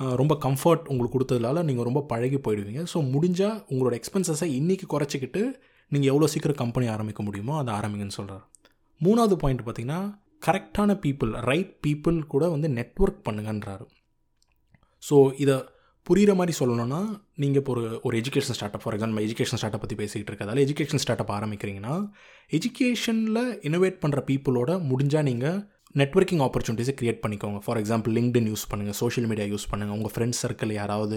ரொம்ப 0.00 0.34
கம்ஃபர்ட் 0.44 0.88
உங்களுக்கு 0.92 1.16
கொடுத்ததுனால 1.16 1.62
நீங்கள் 1.68 1.86
ரொம்ப 1.88 2.00
பழகி 2.12 2.38
போயிடுவீங்க. 2.44 2.82
ஸோ 2.92 2.98
முடிஞ்சால் 3.14 3.58
உங்களோட 3.72 3.94
எக்ஸ்பென்சஸை 4.00 4.48
இன்றைக்கி 4.58 4.86
குறைச்சிக்கிட்டு 4.94 5.42
நீங்கள் 5.92 6.10
எவ்வளோ 6.12 6.28
சீக்கிரம் 6.32 6.60
கம்பெனி 6.62 6.86
ஆரம்பிக்க 6.94 7.22
முடியுமோ 7.22 7.54
அதை 7.58 7.70
ஆரம்பிங்கன்னு 7.78 8.18
சொல்கிறார் 8.18 8.44
மூணாவது 9.00 9.36
பாயிண்ட் 9.42 9.62
பார்த்திங்கன்னா 9.66 10.00
கரெக்டான 10.46 10.90
பீப்புள் 11.04 11.32
ரைட் 11.48 11.72
பீப்புள் 11.86 12.16
கூட 12.32 12.44
வந்து 12.54 12.68
நெட்ஒர்க் 12.78 13.20
பண்ணுங்கன்றாரு. 13.28 13.84
ஸோ 15.02 15.16
இதை 15.44 15.56
புரிகிற 16.06 16.32
மாதிரி 16.38 16.52
சொல்லணும்னா 16.60 17.00
நீங்கள் 17.42 17.60
இப்போ 17.60 17.72
ஒரு 17.72 17.84
ஒரு 18.06 18.14
education 18.20 18.56
startup 18.58 18.82
for 18.84 18.94
example 18.96 19.26
education 19.26 19.60
startup 19.60 19.84
பற்றி 19.84 19.96
பேசிகிட்டு 20.00 20.30
இருக்கதால 20.32 20.62
எஜுகேஷன் 20.66 21.02
ஸ்டார்ட்அப் 21.04 21.34
ஆரம்பிக்கிறீங்கன்னா 21.36 21.94
எஜுகேஷனில் 22.50 23.42
இனோவேட் 23.68 24.02
பண்ணுற 24.04 24.22
பீப்புளோட 24.30 24.72
முடிஞ்சால் 24.90 25.28
நீங்கள் 25.30 25.58
நெட்ஒர்க்கிங் 26.00 26.42
ஆப்பர்ச்சுனிட்டிஸை 26.44 26.92
க்ரியேட் 26.98 27.20
பண்ணிக்கோங்க. 27.22 27.58
ஃபார் 27.64 27.78
எக்ஸாம்பிள் 27.80 28.12
லிங்க்டின் 28.18 28.48
யூஸ் 28.50 28.68
பண்ணுங்கள் 28.70 28.96
சோஷியல் 29.00 29.26
மீடியா 29.30 29.46
யூஸ் 29.52 29.66
பண்ணுங்கள் 29.72 29.96
உங்கள் 29.96 30.12
ஃப்ரெண்ட்ஸ் 30.14 30.40
சர்க்கிள் 30.44 30.70
யாராவது 30.78 31.16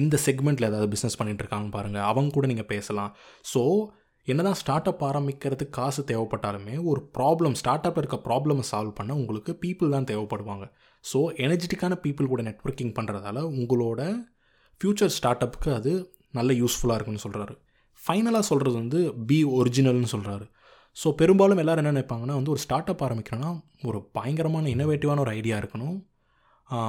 இந்த 0.00 0.18
செக்மெண்ட்டில் 0.24 0.68
ஏதாவது 0.70 0.88
பிஸ்னஸ் 0.94 1.18
பண்ணிகிட்டு 1.20 1.44
இருக்காங்கன்னு 1.44 1.76
பாருங்கள் 1.76 2.06
அவங்க 2.10 2.34
கூட 2.36 2.46
நீங்கள் 2.52 2.68
பேசலாம். 2.72 3.12
ஸோ 3.52 3.62
என்னதான் 4.28 4.58
ஸ்டார்ட் 4.60 4.88
அப் 4.90 5.04
ஆரம்பிக்கிறதுக்கு 5.08 5.76
காசு 5.78 6.02
தேவைப்பட்டாலுமே 6.10 6.74
ஒரு 6.90 7.00
ப்ராப்ளம் 7.18 7.54
ஸ்டார்ட் 7.60 7.86
அப் 7.88 7.98
இருக்க 8.02 8.16
ப்ராப்ளமை 8.26 8.64
சால்வ் 8.70 8.96
பண்ண 9.00 9.12
உங்களுக்கு 9.20 9.52
பீப்புள் 9.64 9.94
தான் 9.96 10.08
தேவைப்படுவாங்க. 10.10 10.64
ஸோ 11.04 11.18
எனர்ஜெட்டிக்கான 11.44 11.94
பீப்புள் 12.04 12.32
கூட 12.32 12.42
நெட்ஒர்க்கிங் 12.48 12.92
பண்ணுறதால 12.98 13.44
உங்களோட 13.58 14.00
ஃப்யூச்சர் 14.80 15.14
ஸ்டார்ட் 15.18 15.44
அப்புக்கு 15.46 15.70
அது 15.78 15.92
நல்ல 16.38 16.52
யூஸ்ஃபுல்லாக 16.62 16.96
இருக்குன்னு 16.98 17.24
சொல்கிறாரு 17.26 17.54
ஃபைனலாக 18.00 18.44
சொல்கிறது 18.50 18.76
வந்து 18.82 18.98
பி 19.28 19.38
ஒரிஜினல்னு 19.58 20.10
சொல்கிறாரு 20.14 20.46
ஸோ 20.96 21.08
பெரும்பாலும் 21.20 21.60
எல்லோரும் 21.62 21.82
என்ன 21.82 21.94
நினைப்பாங்கன்னா 21.94 22.36
வந்து 22.38 22.52
ஒரு 22.54 22.60
ஸ்டார்ட் 22.64 22.90
அப் 22.92 23.02
ஆரம்பிக்கிறேன்னா 23.06 23.50
ஒரு 23.88 23.98
பயங்கரமான 24.18 24.70
இன்னோவேட்டிவான 24.74 25.22
ஒரு 25.24 25.32
ஐடியா 25.38 25.56
இருக்கணும். 25.62 25.96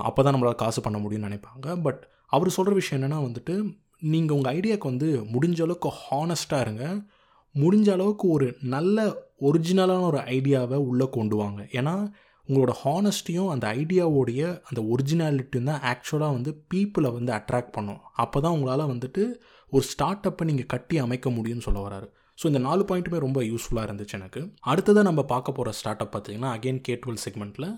அப்போ 0.07 0.19
தான் 0.23 0.33
நம்மளால் 0.35 0.61
காசு 0.61 0.79
பண்ண 0.85 0.97
முடியும்னு 1.01 1.29
நினைப்பாங்க. 1.29 1.65
பட் 1.85 2.01
அவர் 2.35 2.55
சொல்கிற 2.57 2.73
விஷயம் 2.79 2.97
என்னென்னா 2.99 3.19
வந்துட்டு 3.25 3.55
நீங்கள் 4.13 4.35
உங்கள் 4.37 4.53
ஐடியாவுக்கு 4.57 4.91
வந்து 4.91 5.09
முடிஞ்ச 5.33 5.59
அளவுக்கு 5.65 5.89
ஹானஸ்ட்டாக 6.03 6.65
இருங்க. 6.65 6.85
முடிஞ்ச 7.55 7.87
அளவுக்கு 7.95 8.25
ஒரு 8.35 8.47
நல்ல 8.75 9.05
ஒரிஜினலான 9.47 10.05
ஒரு 10.11 10.19
ஐடியாவை 10.35 10.77
உள்ளே 10.89 11.07
கொண்டு 11.17 11.35
வாங்க. 11.41 11.61
ஏன்னா 11.79 11.95
உங்களோட 12.49 12.73
ஹானஸ்ட்டியும் 12.83 13.49
அந்த 13.53 13.65
ஐடியாவோடைய 13.79 14.41
அந்த 14.69 14.81
ஒரிஜினாலிட்டியும் 14.93 15.69
தான் 15.71 15.83
ஆக்சுவலாக 15.91 16.35
வந்து 16.37 16.51
பீப்புளை 16.71 17.09
வந்து 17.17 17.31
அட்ராக்ட் 17.39 17.75
பண்ணும். 17.77 18.01
அப்போ 18.23 18.37
தான் 18.45 18.55
உங்களால் 18.57 18.91
வந்துட்டு 18.93 19.23
ஒரு 19.73 19.85
ஸ்டார்ட் 19.93 20.29
அப்பை 20.29 20.45
நீங்கள் 20.51 20.71
கட்டி 20.73 20.97
அமைக்க 21.05 21.29
முடியும்னு 21.37 21.65
சொல்ல 21.67 21.81
வராரு. 21.87 22.07
ஸோ 22.39 22.45
இந்த 22.51 22.59
நாலு 22.67 22.83
பாயிண்ட்டுமே 22.89 23.19
ரொம்ப 23.25 23.39
யூஸ்ஃபுல்லாக 23.51 23.87
இருந்துச்சு 23.87 24.15
எனக்கு. 24.19 24.41
அடுத்ததாக 24.71 25.05
நம்ம 25.09 25.21
பார்க்க 25.33 25.57
போகிற 25.57 25.71
ஸ்டார்ட் 25.79 26.01
அப் 26.03 26.11
பார்த்தீங்கன்னா 26.15 26.49
அகெயின் 26.57 26.81
கே 26.87 26.95
டுவெல் 27.03 27.21
செக்மெண்ட்டில் 27.25 27.69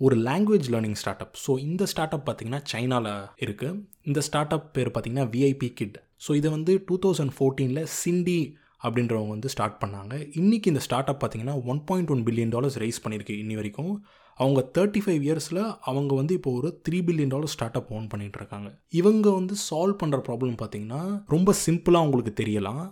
ஒரு 0.00 0.16
language 0.28 0.68
learning 0.74 0.98
start 1.00 1.22
up 1.24 1.36
so 1.44 1.52
இந்த 1.66 1.84
ஸ்டார்ட் 1.92 2.14
அப் 2.16 2.24
பார்த்திங்கன்னா 2.28 2.62
சைனாவில் 2.72 3.12
இருக்குது 3.44 3.78
இந்த 4.10 4.20
ஸ்டார்ட் 4.28 4.54
அப் 4.56 4.66
பேர் 4.76 4.90
பார்த்திங்கன்னா 4.94 5.26
விஐபி 5.34 5.68
கிட் 5.80 5.98
ஸோ 6.26 6.34
இதை 6.40 6.50
வந்து 6.56 6.72
டூ 6.88 6.96
தௌசண்ட் 7.04 7.34
ஃபோர்டீனில் 7.36 7.88
சிண்டி 8.00 8.40
அப்படின்றவங்க 8.84 9.32
வந்து 9.34 9.50
ஸ்டார்ட் 9.54 9.78
பண்ணாங்க. 9.82 10.14
இன்றைக்கி 10.40 10.66
இந்த 10.72 10.82
ஸ்டார்ட் 10.86 11.10
அப் 11.12 11.20
பார்த்திங்கன்னா 11.22 11.54
one 11.70 11.80
point 11.88 12.10
one 12.14 12.22
billion 12.26 12.52
dollars 12.54 12.78
raise 12.82 13.02
பண்ணியிருக்கு 13.04 13.34
இன்னி 13.42 13.54
வரைக்கும். 13.60 13.92
அவங்க 14.38 14.60
தேர்ட்டி 14.76 15.00
ஃபைவ் 15.04 15.22
இயர்ஸில் 15.28 15.60
அவங்க 15.90 16.12
வந்து 16.20 16.34
இப்போ 16.38 16.50
ஒரு 16.58 16.68
three 16.86 16.98
billion 17.08 17.32
dollar 17.34 17.52
start 17.54 17.78
up 17.80 17.92
own 17.98 18.08
பண்ணிகிட்டு 18.12 18.38
இருக்காங்க. 18.40 18.68
இவங்க 19.00 19.26
வந்து 19.38 19.54
சால்வ் 19.68 20.00
பண்ணுற 20.02 20.20
ப்ராப்ளம் 20.28 20.56
பார்த்திங்கன்னா 20.62 21.02
ரொம்ப 21.34 21.54
சிம்பிளாக 21.66 22.02
அவங்களுக்கு 22.04 22.34
தெரியலாம். 22.42 22.84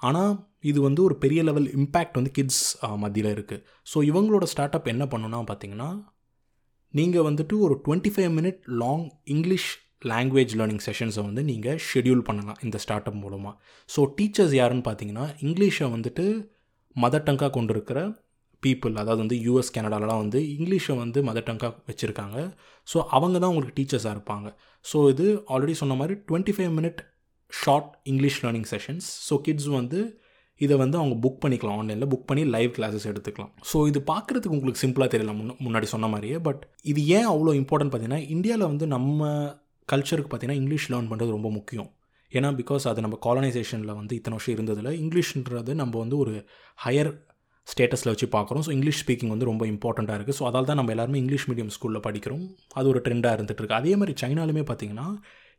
ஆனால் 0.00 0.32
இது 0.60 0.78
வந்து 0.80 1.00
ஒரு 1.02 1.14
பெரிய 1.16 1.40
லெவல் 1.42 1.68
இம்பேக்ட் 1.76 2.18
வந்து 2.18 2.32
கிட்ஸ் 2.38 2.62
மத்தியில் 2.96 3.30
இருக்குது 3.34 3.62
ஸோ 3.92 3.98
இவங்களோட 4.02 4.46
ஸ்டார்ட் 4.52 4.76
அப் 4.78 4.88
என்ன 4.88 5.04
பண்ணுன்னா 5.04 5.40
பார்த்தீங்கன்னா 5.50 5.90
நீங்கள் 6.94 7.26
வந்துட்டு 7.28 7.54
ஒரு 7.60 7.74
twenty 7.84 8.12
five 8.14 8.32
minute 8.38 8.60
long 8.82 9.04
English 9.26 9.70
language 10.06 10.54
learning 10.58 10.84
செஷன்ஸை 10.86 11.22
வந்து 11.26 11.42
நீங்கள் 11.42 11.80
ஷெடியூல் 11.90 12.22
பண்ணலாம் 12.22 12.60
இந்த 12.62 12.76
ஸ்டார்ட் 12.78 13.08
அப் 13.10 13.20
மூலமாக 13.24 13.54
ஸோ 13.88 14.02
டீச்சர்ஸ் 14.18 14.56
யாருன்னு 14.60 14.86
பார்த்தீங்கன்னா 14.88 15.26
இங்கிலீஷை 15.40 15.88
வந்துட்டு 15.96 16.24
மதர் 16.96 17.26
டங்காக 17.28 17.50
கொண்டு 17.50 17.74
இருக்கிற 17.74 17.98
பீப்புள் 18.62 18.94
அதாவது 18.94 19.22
வந்து 19.24 19.36
யூஎஸ் 19.44 19.74
கனடாலலாம் 19.76 20.22
வந்து 20.22 20.38
இங்கிலீஷை 20.56 20.94
வந்து 20.96 21.18
மதர் 21.28 21.46
டங்காக 21.48 21.76
வச்சுருக்காங்க. 21.90 22.38
ஸோ 22.88 22.98
அவங்க 23.16 23.36
தான் 23.38 23.50
உங்களுக்கு 23.50 23.76
டீச்சர்ஸாக 23.78 24.14
இருப்பாங்க. 24.16 24.48
ஸோ 24.84 24.98
இது 25.12 25.26
ஆல்ரெடி 25.52 25.74
சொன்ன 25.82 25.96
மாதிரி 26.00 26.14
twenty 26.28 26.54
five 26.56 26.72
minute 26.78 27.00
short 27.62 27.90
English 28.12 28.40
learning 28.44 28.68
sessions 28.72 29.06
so 29.28 29.36
kids 29.46 29.70
வந்து 29.78 30.00
இதை 30.60 30.74
வந்து 30.82 30.96
அவங்க 31.00 31.14
புக் 31.24 31.38
பண்ணிக்கலாம் 31.42 31.78
ஆன்லைனில் 31.80 32.10
புக் 32.12 32.26
பண்ணி 32.30 32.42
லைவ் 32.54 32.72
கிளாஸஸ் 32.76 33.06
எடுத்துக்கலாம். 33.10 33.52
ஸோ 33.70 33.76
இது 33.90 34.00
பார்க்குறதுக்கு 34.10 34.56
உங்களுக்கு 34.56 34.82
சிம்பிளாக 34.82 35.08
தெரியல 35.14 35.32
முன்ன 35.38 35.56
முன்னாடி 35.66 35.86
சொன்ன 35.92 36.08
மாதிரியே. 36.14 36.38
பட் 36.48 36.62
இது 36.92 37.00
ஏன் 37.18 37.28
அவ்வளோ 37.32 37.54
இம்பார்ட்டன்ட் 37.60 37.92
பார்த்தீங்கன்னா 37.92 38.20
இந்தியாவில் 38.34 38.70
வந்து 38.72 38.86
நம்ம 38.96 39.30
கல்ச்சருக்கு 39.88 40.30
பார்த்தீங்கன்னா 40.30 40.60
இங்கிலீஷ் 40.62 40.88
லேர்ன் 40.92 41.08
பண்ணுறது 41.12 41.36
ரொம்ப 41.38 41.50
முக்கியம். 41.56 41.88
ஏன்னா 42.32 42.48
பிகாஸ் 42.60 42.84
அது 42.90 43.04
நம்ம 43.06 43.16
காலனைசேஷனில் 43.26 43.96
வந்து 44.00 44.14
இத்தனை 44.18 44.36
வருஷம் 44.36 44.54
இருந்ததில் 44.56 44.90
இங்கிலீஷ்ன்றது 45.02 45.74
நம்ம 45.82 45.94
வந்து 46.02 46.16
ஒரு 46.24 46.34
ஹையர் 46.84 47.10
ஸ்டேட்டஸில் 47.66 48.10
வச்சு 48.12 48.26
பார்க்குறோம். 48.36 48.62
ஸோ 48.66 48.70
இங்கிலீஷ் 48.76 49.00
ஸ்பீக்கிங் 49.02 49.32
வந்து 49.34 49.48
ரொம்ப 49.50 49.64
இம்பார்ட்டண்ட்டாக 49.72 50.18
இருக்குது 50.18 50.38
ஸோ 50.38 50.44
அதால் 50.50 50.68
தான் 50.70 50.78
நம்ம 50.80 50.92
எல்லாருமே 50.94 51.18
இங்கிலீஷ் 51.22 51.46
மீடியம் 51.50 51.72
ஸ்கூலில் 51.76 52.04
படிக்கிறோம். 52.06 52.44
அது 52.78 52.86
ஒரு 52.92 53.00
ட்ரெண்டாக 53.06 53.36
இருந்துகிட்டு 53.36 53.62
இருக்குது 53.62 53.80
அதே 53.80 53.94
மாதிரி 54.02 54.14
சைனாலுமே 54.22 54.64
பார்த்திங்கன்னா 54.70 55.08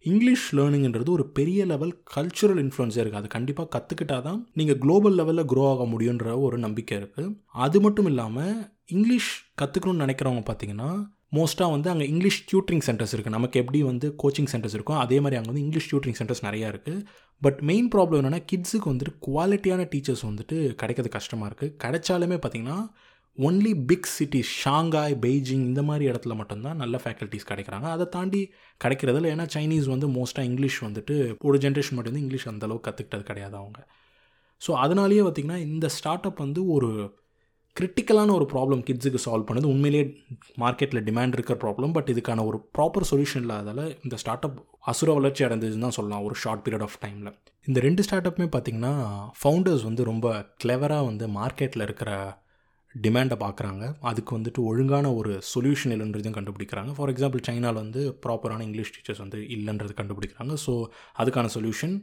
இங்கிலீஷ் 0.06 0.46
லேர்னிங்கிறது 0.56 1.10
ஒரு 1.10 1.26
பெரிய 1.30 1.66
லெவல் 1.66 1.94
கல்ச்சுரல் 2.14 2.62
இன்ஃப்ளூன்ஸாக 2.62 3.02
இருக்குது 3.02 3.22
அது 3.22 3.30
கண்டிப்பாக 3.30 3.70
கற்றுக்கிட்டா 3.76 4.18
தான் 4.22 4.40
நீங்கள் 4.54 4.80
குளோபல் 4.80 5.18
லெவலில் 5.20 5.48
க்ரோ 5.48 5.64
ஆக 5.70 5.86
முடியுன்ற 5.86 6.36
ஒரு 6.40 6.58
நம்பிக்கை 6.58 6.96
இருக்குது 6.98 7.28
அது 7.60 7.80
மட்டும் 7.82 8.06
இல்லாமல் 8.06 8.56
இங்கிலீஷ் 8.90 9.32
கற்றுக்கணும்னு 9.62 10.04
நினைக்கிறவங்க 10.04 10.44
பார்த்தீங்கன்னா 10.48 10.90
மோஸ்ட்டாக 11.34 11.72
வந்து 11.72 11.90
அங்கே 11.90 12.06
இங்கிலீஷ் 12.08 12.40
டியூட்டரிங் 12.48 12.86
சென்டர்ஸ் 12.88 13.14
இருக்குது 13.14 13.36
நமக்கு 13.36 13.60
எப்படி 13.60 13.80
வந்து 13.84 14.08
கோச்சிங் 14.24 14.50
சென்டர்ஸ் 14.52 14.76
இருக்கும் 14.78 15.00
அதே 15.00 15.18
மாதிரி 15.20 15.38
அங்கே 15.38 15.50
வந்து 15.50 15.64
இங்கிலீஷ் 15.64 15.88
டியூட்டரிங் 15.90 16.18
சென்டர்ஸ் 16.18 16.44
நிறையா 16.44 16.70
இருக்குது 16.72 17.04
பட் 17.42 17.60
மெயின் 17.62 17.88
ப்ராப்ளம் 17.96 18.20
என்னென்னா 18.22 18.42
கிட்ஸுக்கு 18.46 18.90
வந்துட்டு 18.92 19.14
குவாலிட்டியான 19.22 19.86
டீச்சர்ஸ் 19.94 20.26
வந்துட்டு 20.26 20.58
கிடைக்கிறது 20.76 21.12
கஷ்டமாக 21.12 21.50
இருக்குது 21.50 21.74
கிடைச்சாலுமே 21.84 22.38
பார்த்திங்கன்னா 22.38 22.80
only 23.38 23.72
big 23.90 24.10
cities 24.16 24.52
Shanghai 24.64 25.14
Beijing 25.26 25.64
இந்த 25.70 25.82
மாதிரி 25.82 26.06
இடத்துல 26.12 26.34
மட்டும்தான் 26.40 26.82
நல்ல 26.84 26.96
ஃபேக்கல்ட்டிஸ் 27.04 27.48
கிடைக்கிறாங்க. 27.52 27.88
அதை 27.96 28.06
தாண்டி 28.16 28.42
கிடைக்கிறதில்ல. 28.82 29.32
ஏன்னா 29.36 29.46
சைனீஸ் 29.56 29.88
வந்து 29.94 30.08
மோஸ்ட்டாக 30.18 30.50
இங்கிலீஷ் 30.50 30.80
வந்துட்டு 30.88 31.16
ஒரு 31.50 31.58
ஜென்ரேஷன் 31.58 31.96
மட்டும் 31.98 32.14
வந்து 32.14 32.26
இங்கிலீஷ் 32.26 32.48
அந்தளவுக்கு 32.52 32.88
கற்றுக்கிட்டது 32.88 33.26
கிடையாது 33.30 33.56
அவங்க. 33.62 33.80
ஸோ 34.62 34.72
அதனாலேயே 34.84 35.22
பார்த்திங்கன்னா 35.26 35.60
இந்த 35.68 35.88
ஸ்டார்ட் 35.98 36.28
அப் 36.30 36.44
வந்து 36.46 36.64
ஒரு 36.76 36.90
கிரிட்டிக்கலான 37.76 38.34
ஒரு 38.38 38.46
ப்ராப்ளம் 38.54 38.82
கிட்ஸுக்கு 38.88 39.20
சால்வ் 39.26 39.48
பண்ணுது. 39.50 39.72
உண்மையிலேயே 39.74 40.06
மார்க்கெட்டில் 40.64 41.04
டிமாண்ட் 41.08 41.36
இருக்கிற 41.38 41.56
ப்ராப்ளம் 41.64 41.94
பட் 41.98 42.10
இதுக்கான 42.14 42.44
ஒரு 42.50 42.58
ப்ராப்பர் 42.78 43.08
சொல்யூஷன் 43.12 43.44
இல்லாதால் 43.46 43.84
இந்த 44.06 44.16
ஸ்டார்ட் 44.24 44.46
அப் 44.48 44.60
அசுர 44.92 45.14
வளர்ச்சி 45.20 45.46
அடைந்ததுன்னு 45.48 45.88
தான் 45.88 45.98
சொல்லலாம் 46.00 46.26
ஒரு 46.28 46.36
ஷார்ட் 46.44 46.64
பீரியட் 46.66 46.86
ஆஃப் 46.88 47.00
டைமில் 47.04 47.32
இந்த 47.68 47.80
ரெண்டு 47.80 48.04
ஸ்டார்ட் 48.04 48.28
அப்புமே 48.30 48.50
பார்த்திங்கன்னா 48.56 48.94
ஃபவுண்டர்ஸ் 49.42 49.84
வந்து 49.90 50.04
ரொம்ப 50.04 50.28
கிளவராக 50.64 51.10
வந்து 51.10 51.28
மார்க்கெட்டில் 51.40 51.86
இருக்கிற 51.88 52.12
டிமாண்டை 52.96 53.38
பார்க்குறாங்க. 53.44 53.84
அதுக்கு 54.10 54.32
வந்துட்டு 54.38 54.62
ஒழுங்கான 54.70 55.10
ஒரு 55.20 55.34
சொல்யூஷன் 55.54 55.94
இல்லைன்றதையும் 55.96 56.38
கண்டுபிடிக்கிறாங்க. 56.38 56.94
ஃபார் 56.98 57.12
எக்ஸாம்பிள் 57.14 57.44
சைனாவில் 57.48 57.82
வந்து 57.84 58.02
ப்ராப்பரான 58.26 58.66
இங்கிலீஷ் 58.68 58.94
டீச்சர்ஸ் 58.96 59.24
வந்து 59.26 59.40
இல்லைன்றது 59.58 59.96
கண்டுபிடிக்கிறாங்க. 60.02 60.56
ஸோ 60.66 60.74
அதுக்கான 61.24 61.52
சொல்யூஷன் 61.58 61.96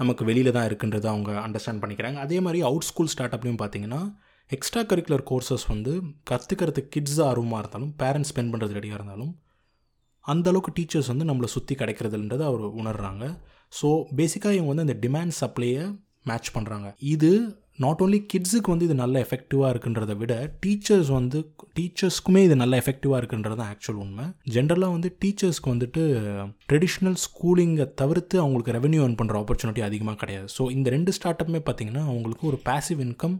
நமக்கு 0.00 0.22
வெளியில் 0.28 0.54
தான் 0.56 0.68
இருக்குன்றதை 0.68 1.08
அவங்க 1.14 1.32
அண்டர்ஸ்டாண்ட் 1.46 1.82
பண்ணிக்கிறாங்க. 1.82 2.18
அதே 2.26 2.38
மாதிரி 2.44 2.60
அவுட் 2.70 2.86
ஸ்கூல் 2.90 3.10
ஸ்டார்ட் 3.14 3.34
அப்லையும் 3.36 3.60
பார்த்தீங்கன்னா 3.62 4.00
எக்ஸ்ட்ரா 4.50 4.82
கரிக்குலர் 4.90 5.26
கோர்சஸ் 5.30 5.66
வந்து 5.72 5.92
கற்றுக்கிறது 6.30 6.80
கிட்ஸ் 6.94 7.20
ஆர்வமாக 7.28 7.60
இருந்தாலும் 7.62 7.92
பேரண்ட்ஸ் 8.02 8.30
ஸ்பெண்ட் 8.32 8.52
பண்ணுறது 8.52 8.76
ரெடியாக 8.78 8.98
இருந்தாலும் 9.00 9.30
அந்தளவுக்கு 10.24 10.72
டீச்சர்ஸ் 10.78 11.10
வந்து 11.12 11.24
நம்மளை 11.24 11.48
சுற்றி 11.54 11.74
கிடைக்கிறதுன்றதை 11.74 12.44
அவர் 12.50 12.64
உணர்கிறாங்க 12.80 13.24
ஸோ 13.72 13.88
பேசிக்காக 14.18 14.54
இவங்க 14.56 14.70
வந்து 14.72 14.86
அந்த 14.86 14.96
டிமாண்ட் 15.04 15.34
சப்ளையை 15.40 15.84
மேட்ச் 16.26 16.50
பண்ணுறாங்க 16.56 16.88
இது 17.14 17.30
நாட் 17.78 18.02
ஓன்லி 18.04 18.18
கிட்ஸுக்கு 18.32 18.72
வந்து 18.72 18.86
இது 18.88 18.94
நல்ல 19.00 19.14
எஃபெக்டிவாக 19.24 19.70
இருக்குன்றத 19.72 20.12
விட 20.20 20.34
டீச்சர்ஸ் 20.64 21.08
வந்து 21.16 21.38
டீச்சர்ஸ்க்குமே 21.78 22.40
இது 22.46 22.56
நல்ல 22.60 22.74
எஃபெக்டிவாக 22.82 23.18
இருக்குன்றது 23.20 23.56
தான் 23.60 23.70
ஆக்சுவல் 23.72 24.00
உண்மை. 24.04 24.26
ஜென்ரலாக 24.56 24.94
வந்து 24.96 25.10
டீச்சர்ஸ்க்கு 25.22 25.72
வந்துட்டு 25.72 26.02
ட்ரெடிஷ்னல் 26.70 27.18
ஸ்கூலிங்கை 27.24 27.86
தவிர்த்து 28.02 28.38
அவங்களுக்கு 28.42 28.76
ரெவன்யூ 28.78 29.00
ஏர்ன் 29.06 29.18
பண்ணுற 29.20 29.36
ஆப்பர்ச்சுனிட்டி 29.42 29.84
அதிகமாக 29.88 30.18
கிடையாது. 30.22 30.48
ஸோ 30.56 30.64
இந்த 30.76 30.90
ரெண்டு 30.96 31.14
ஸ்டார்ட் 31.18 31.42
அப்புமே 31.44 31.62
பார்த்திங்கன்னா 31.68 32.04
அவங்களுக்கு 32.12 32.46
ஒரு 32.52 32.60
பேசிவ் 32.70 33.02
இன்கம் 33.06 33.36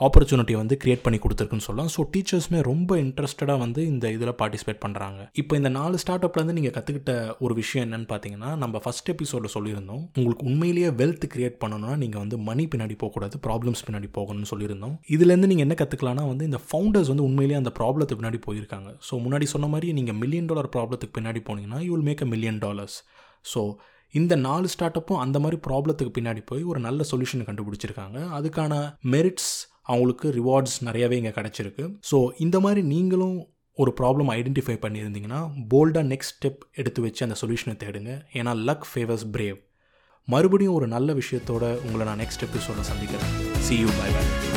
ஆப்பர்ச்சுனிட்டி 0.00 0.54
வந்து 0.60 0.74
கிரியேட் 0.82 1.02
பண்ணி 1.02 1.18
கொடுத்துருக்குன்னு 1.24 1.64
சொல்லலாம். 1.66 1.90
ஸோ 1.94 2.02
டீச்சர்ஸுமே 2.14 2.60
ரொம்ப 2.68 2.96
இன்ட்ரெஸ்டடாக 3.02 3.58
வந்து 3.62 3.80
இந்த 3.90 4.06
இதில் 4.14 4.32
பார்ட்டிசிபேட் 4.40 4.80
பண்ணுறாங்க 4.84 5.20
இப்போ 5.40 5.52
இந்த 5.60 5.70
நாலு 5.76 6.00
ஸ்டார்ட் 6.02 6.24
அப்லேருந்து 6.28 6.56
நீங்கள் 6.58 6.74
கற்றுக்கிட்ட 6.76 7.12
ஒரு 7.44 7.54
விஷயம் 7.60 7.84
என்னென்னு 7.86 8.08
பார்த்தீங்கன்னா 8.12 8.50
நம்ம 8.62 8.80
ஃபஸ்ட் 8.84 9.10
எபிசோடில் 9.14 9.52
சொல்லியிருந்தோம் 9.56 10.02
உங்களுக்கு 10.16 10.46
உண்மையிலேயே 10.50 10.88
வெல்த் 11.00 11.26
கிரியேட் 11.34 11.58
பண்ணணும்னா 11.62 11.96
நீங்கள் 12.02 12.22
வந்து 12.24 12.38
மணி 12.48 12.64
பின்னாடி 12.72 12.96
போகக்கூடாது 13.02 13.38
ப்ராப்ளம்ஸ் 13.46 13.84
பின்னாடி 13.88 14.08
போகணும்னு 14.18 14.50
சொல்லியிருந்தோம். 14.52 14.96
இதுலேருந்து 15.16 15.50
நீங்கள் 15.52 15.66
என்ன 15.68 15.76
கற்றுக்கலாம்னா 15.82 16.24
வந்து 16.32 16.48
இந்த 16.50 16.60
ஃபவுண்டர்ஸ் 16.68 17.10
வந்து 17.12 17.26
உண்மையிலேயே 17.28 17.58
அந்த 17.62 17.72
ப்ராப்ளத்துக்கு 17.78 18.20
பின்னாடி 18.22 18.40
போயிருக்காங்க. 18.46 18.90
ஸோ 19.08 19.20
முன்னாடி 19.26 19.48
சொன்ன 19.54 19.68
மாதிரி 19.74 19.92
நீங்கள் 19.98 20.18
மில்லியன் 20.22 20.48
டாலர் 20.52 20.70
ப்ராப்ளத்துக்கு 20.76 21.16
பின்னாடி 21.18 21.42
போனீங்கன்னா 21.50 21.80
you 21.86 21.92
will 21.94 22.08
make 22.08 22.24
a 22.26 22.28
million 22.32 22.60
dollars 22.64 22.96
so 23.52 23.62
இந்த 24.14 24.34
நாலு 24.48 24.66
ஸ்டார்ட் 24.74 24.98
அப்பும் 24.98 25.22
அந்த 25.22 25.38
மாதிரி 25.44 25.56
ப்ராப்ளத்துக்கு 25.68 26.12
பின்னாடி 26.18 26.42
போய் 26.50 26.62
ஒரு 26.72 26.80
நல்ல 26.88 27.06
சொல்யூஷன் 27.12 27.46
கண்டுபிடிச்சிருக்காங்க. 27.48 28.18
அதுக்கான 28.38 28.74
மெரிட்ஸ் 29.14 29.52
அவங்களுக்கு 29.90 30.28
ரிவார்ட்ஸ் 30.38 30.76
நிறையவே 30.88 31.16
இங்கே 31.22 31.34
கிடச்சிருக்கு. 31.38 31.84
ஸோ 32.10 32.18
இந்த 32.46 32.56
மாதிரி 32.66 32.82
நீங்களும் 32.94 33.36
ஒரு 33.78 33.94
ப்ராப்ளம் 34.00 34.30
ஐடென்டிஃபை 34.38 34.76
பண்ணியிருந்தீங்கன்னா 34.84 35.40
போல்டாக 35.72 36.06
நெக்ஸ்ட் 36.12 36.34
ஸ்டெப் 36.36 36.60
எடுத்து 36.80 37.02
வச்சு 37.02 37.24
அந்த 37.26 37.36
சொல்யூஷனை 37.42 37.76
தேடுங்க. 37.84 38.12
ஏன்னா 38.40 38.54
லக் 38.68 38.88
ஃபேவர்ஸ் 38.92 39.26
பிரேவ் 39.36 39.58
மறுபடியும் 40.28 40.74
ஒரு 40.74 40.86
நல்ல 40.96 41.12
விஷயத்தோட 41.12 41.64
உங்களை 41.86 42.06
நான் 42.06 42.22
நெக்ஸ்ட் 42.24 42.46
எபிசோட 42.48 42.80
சந்திக்கிறேன். 42.92 43.32
C 43.68 43.76
you 43.84 43.88
by 44.00 44.10
by 44.16 44.53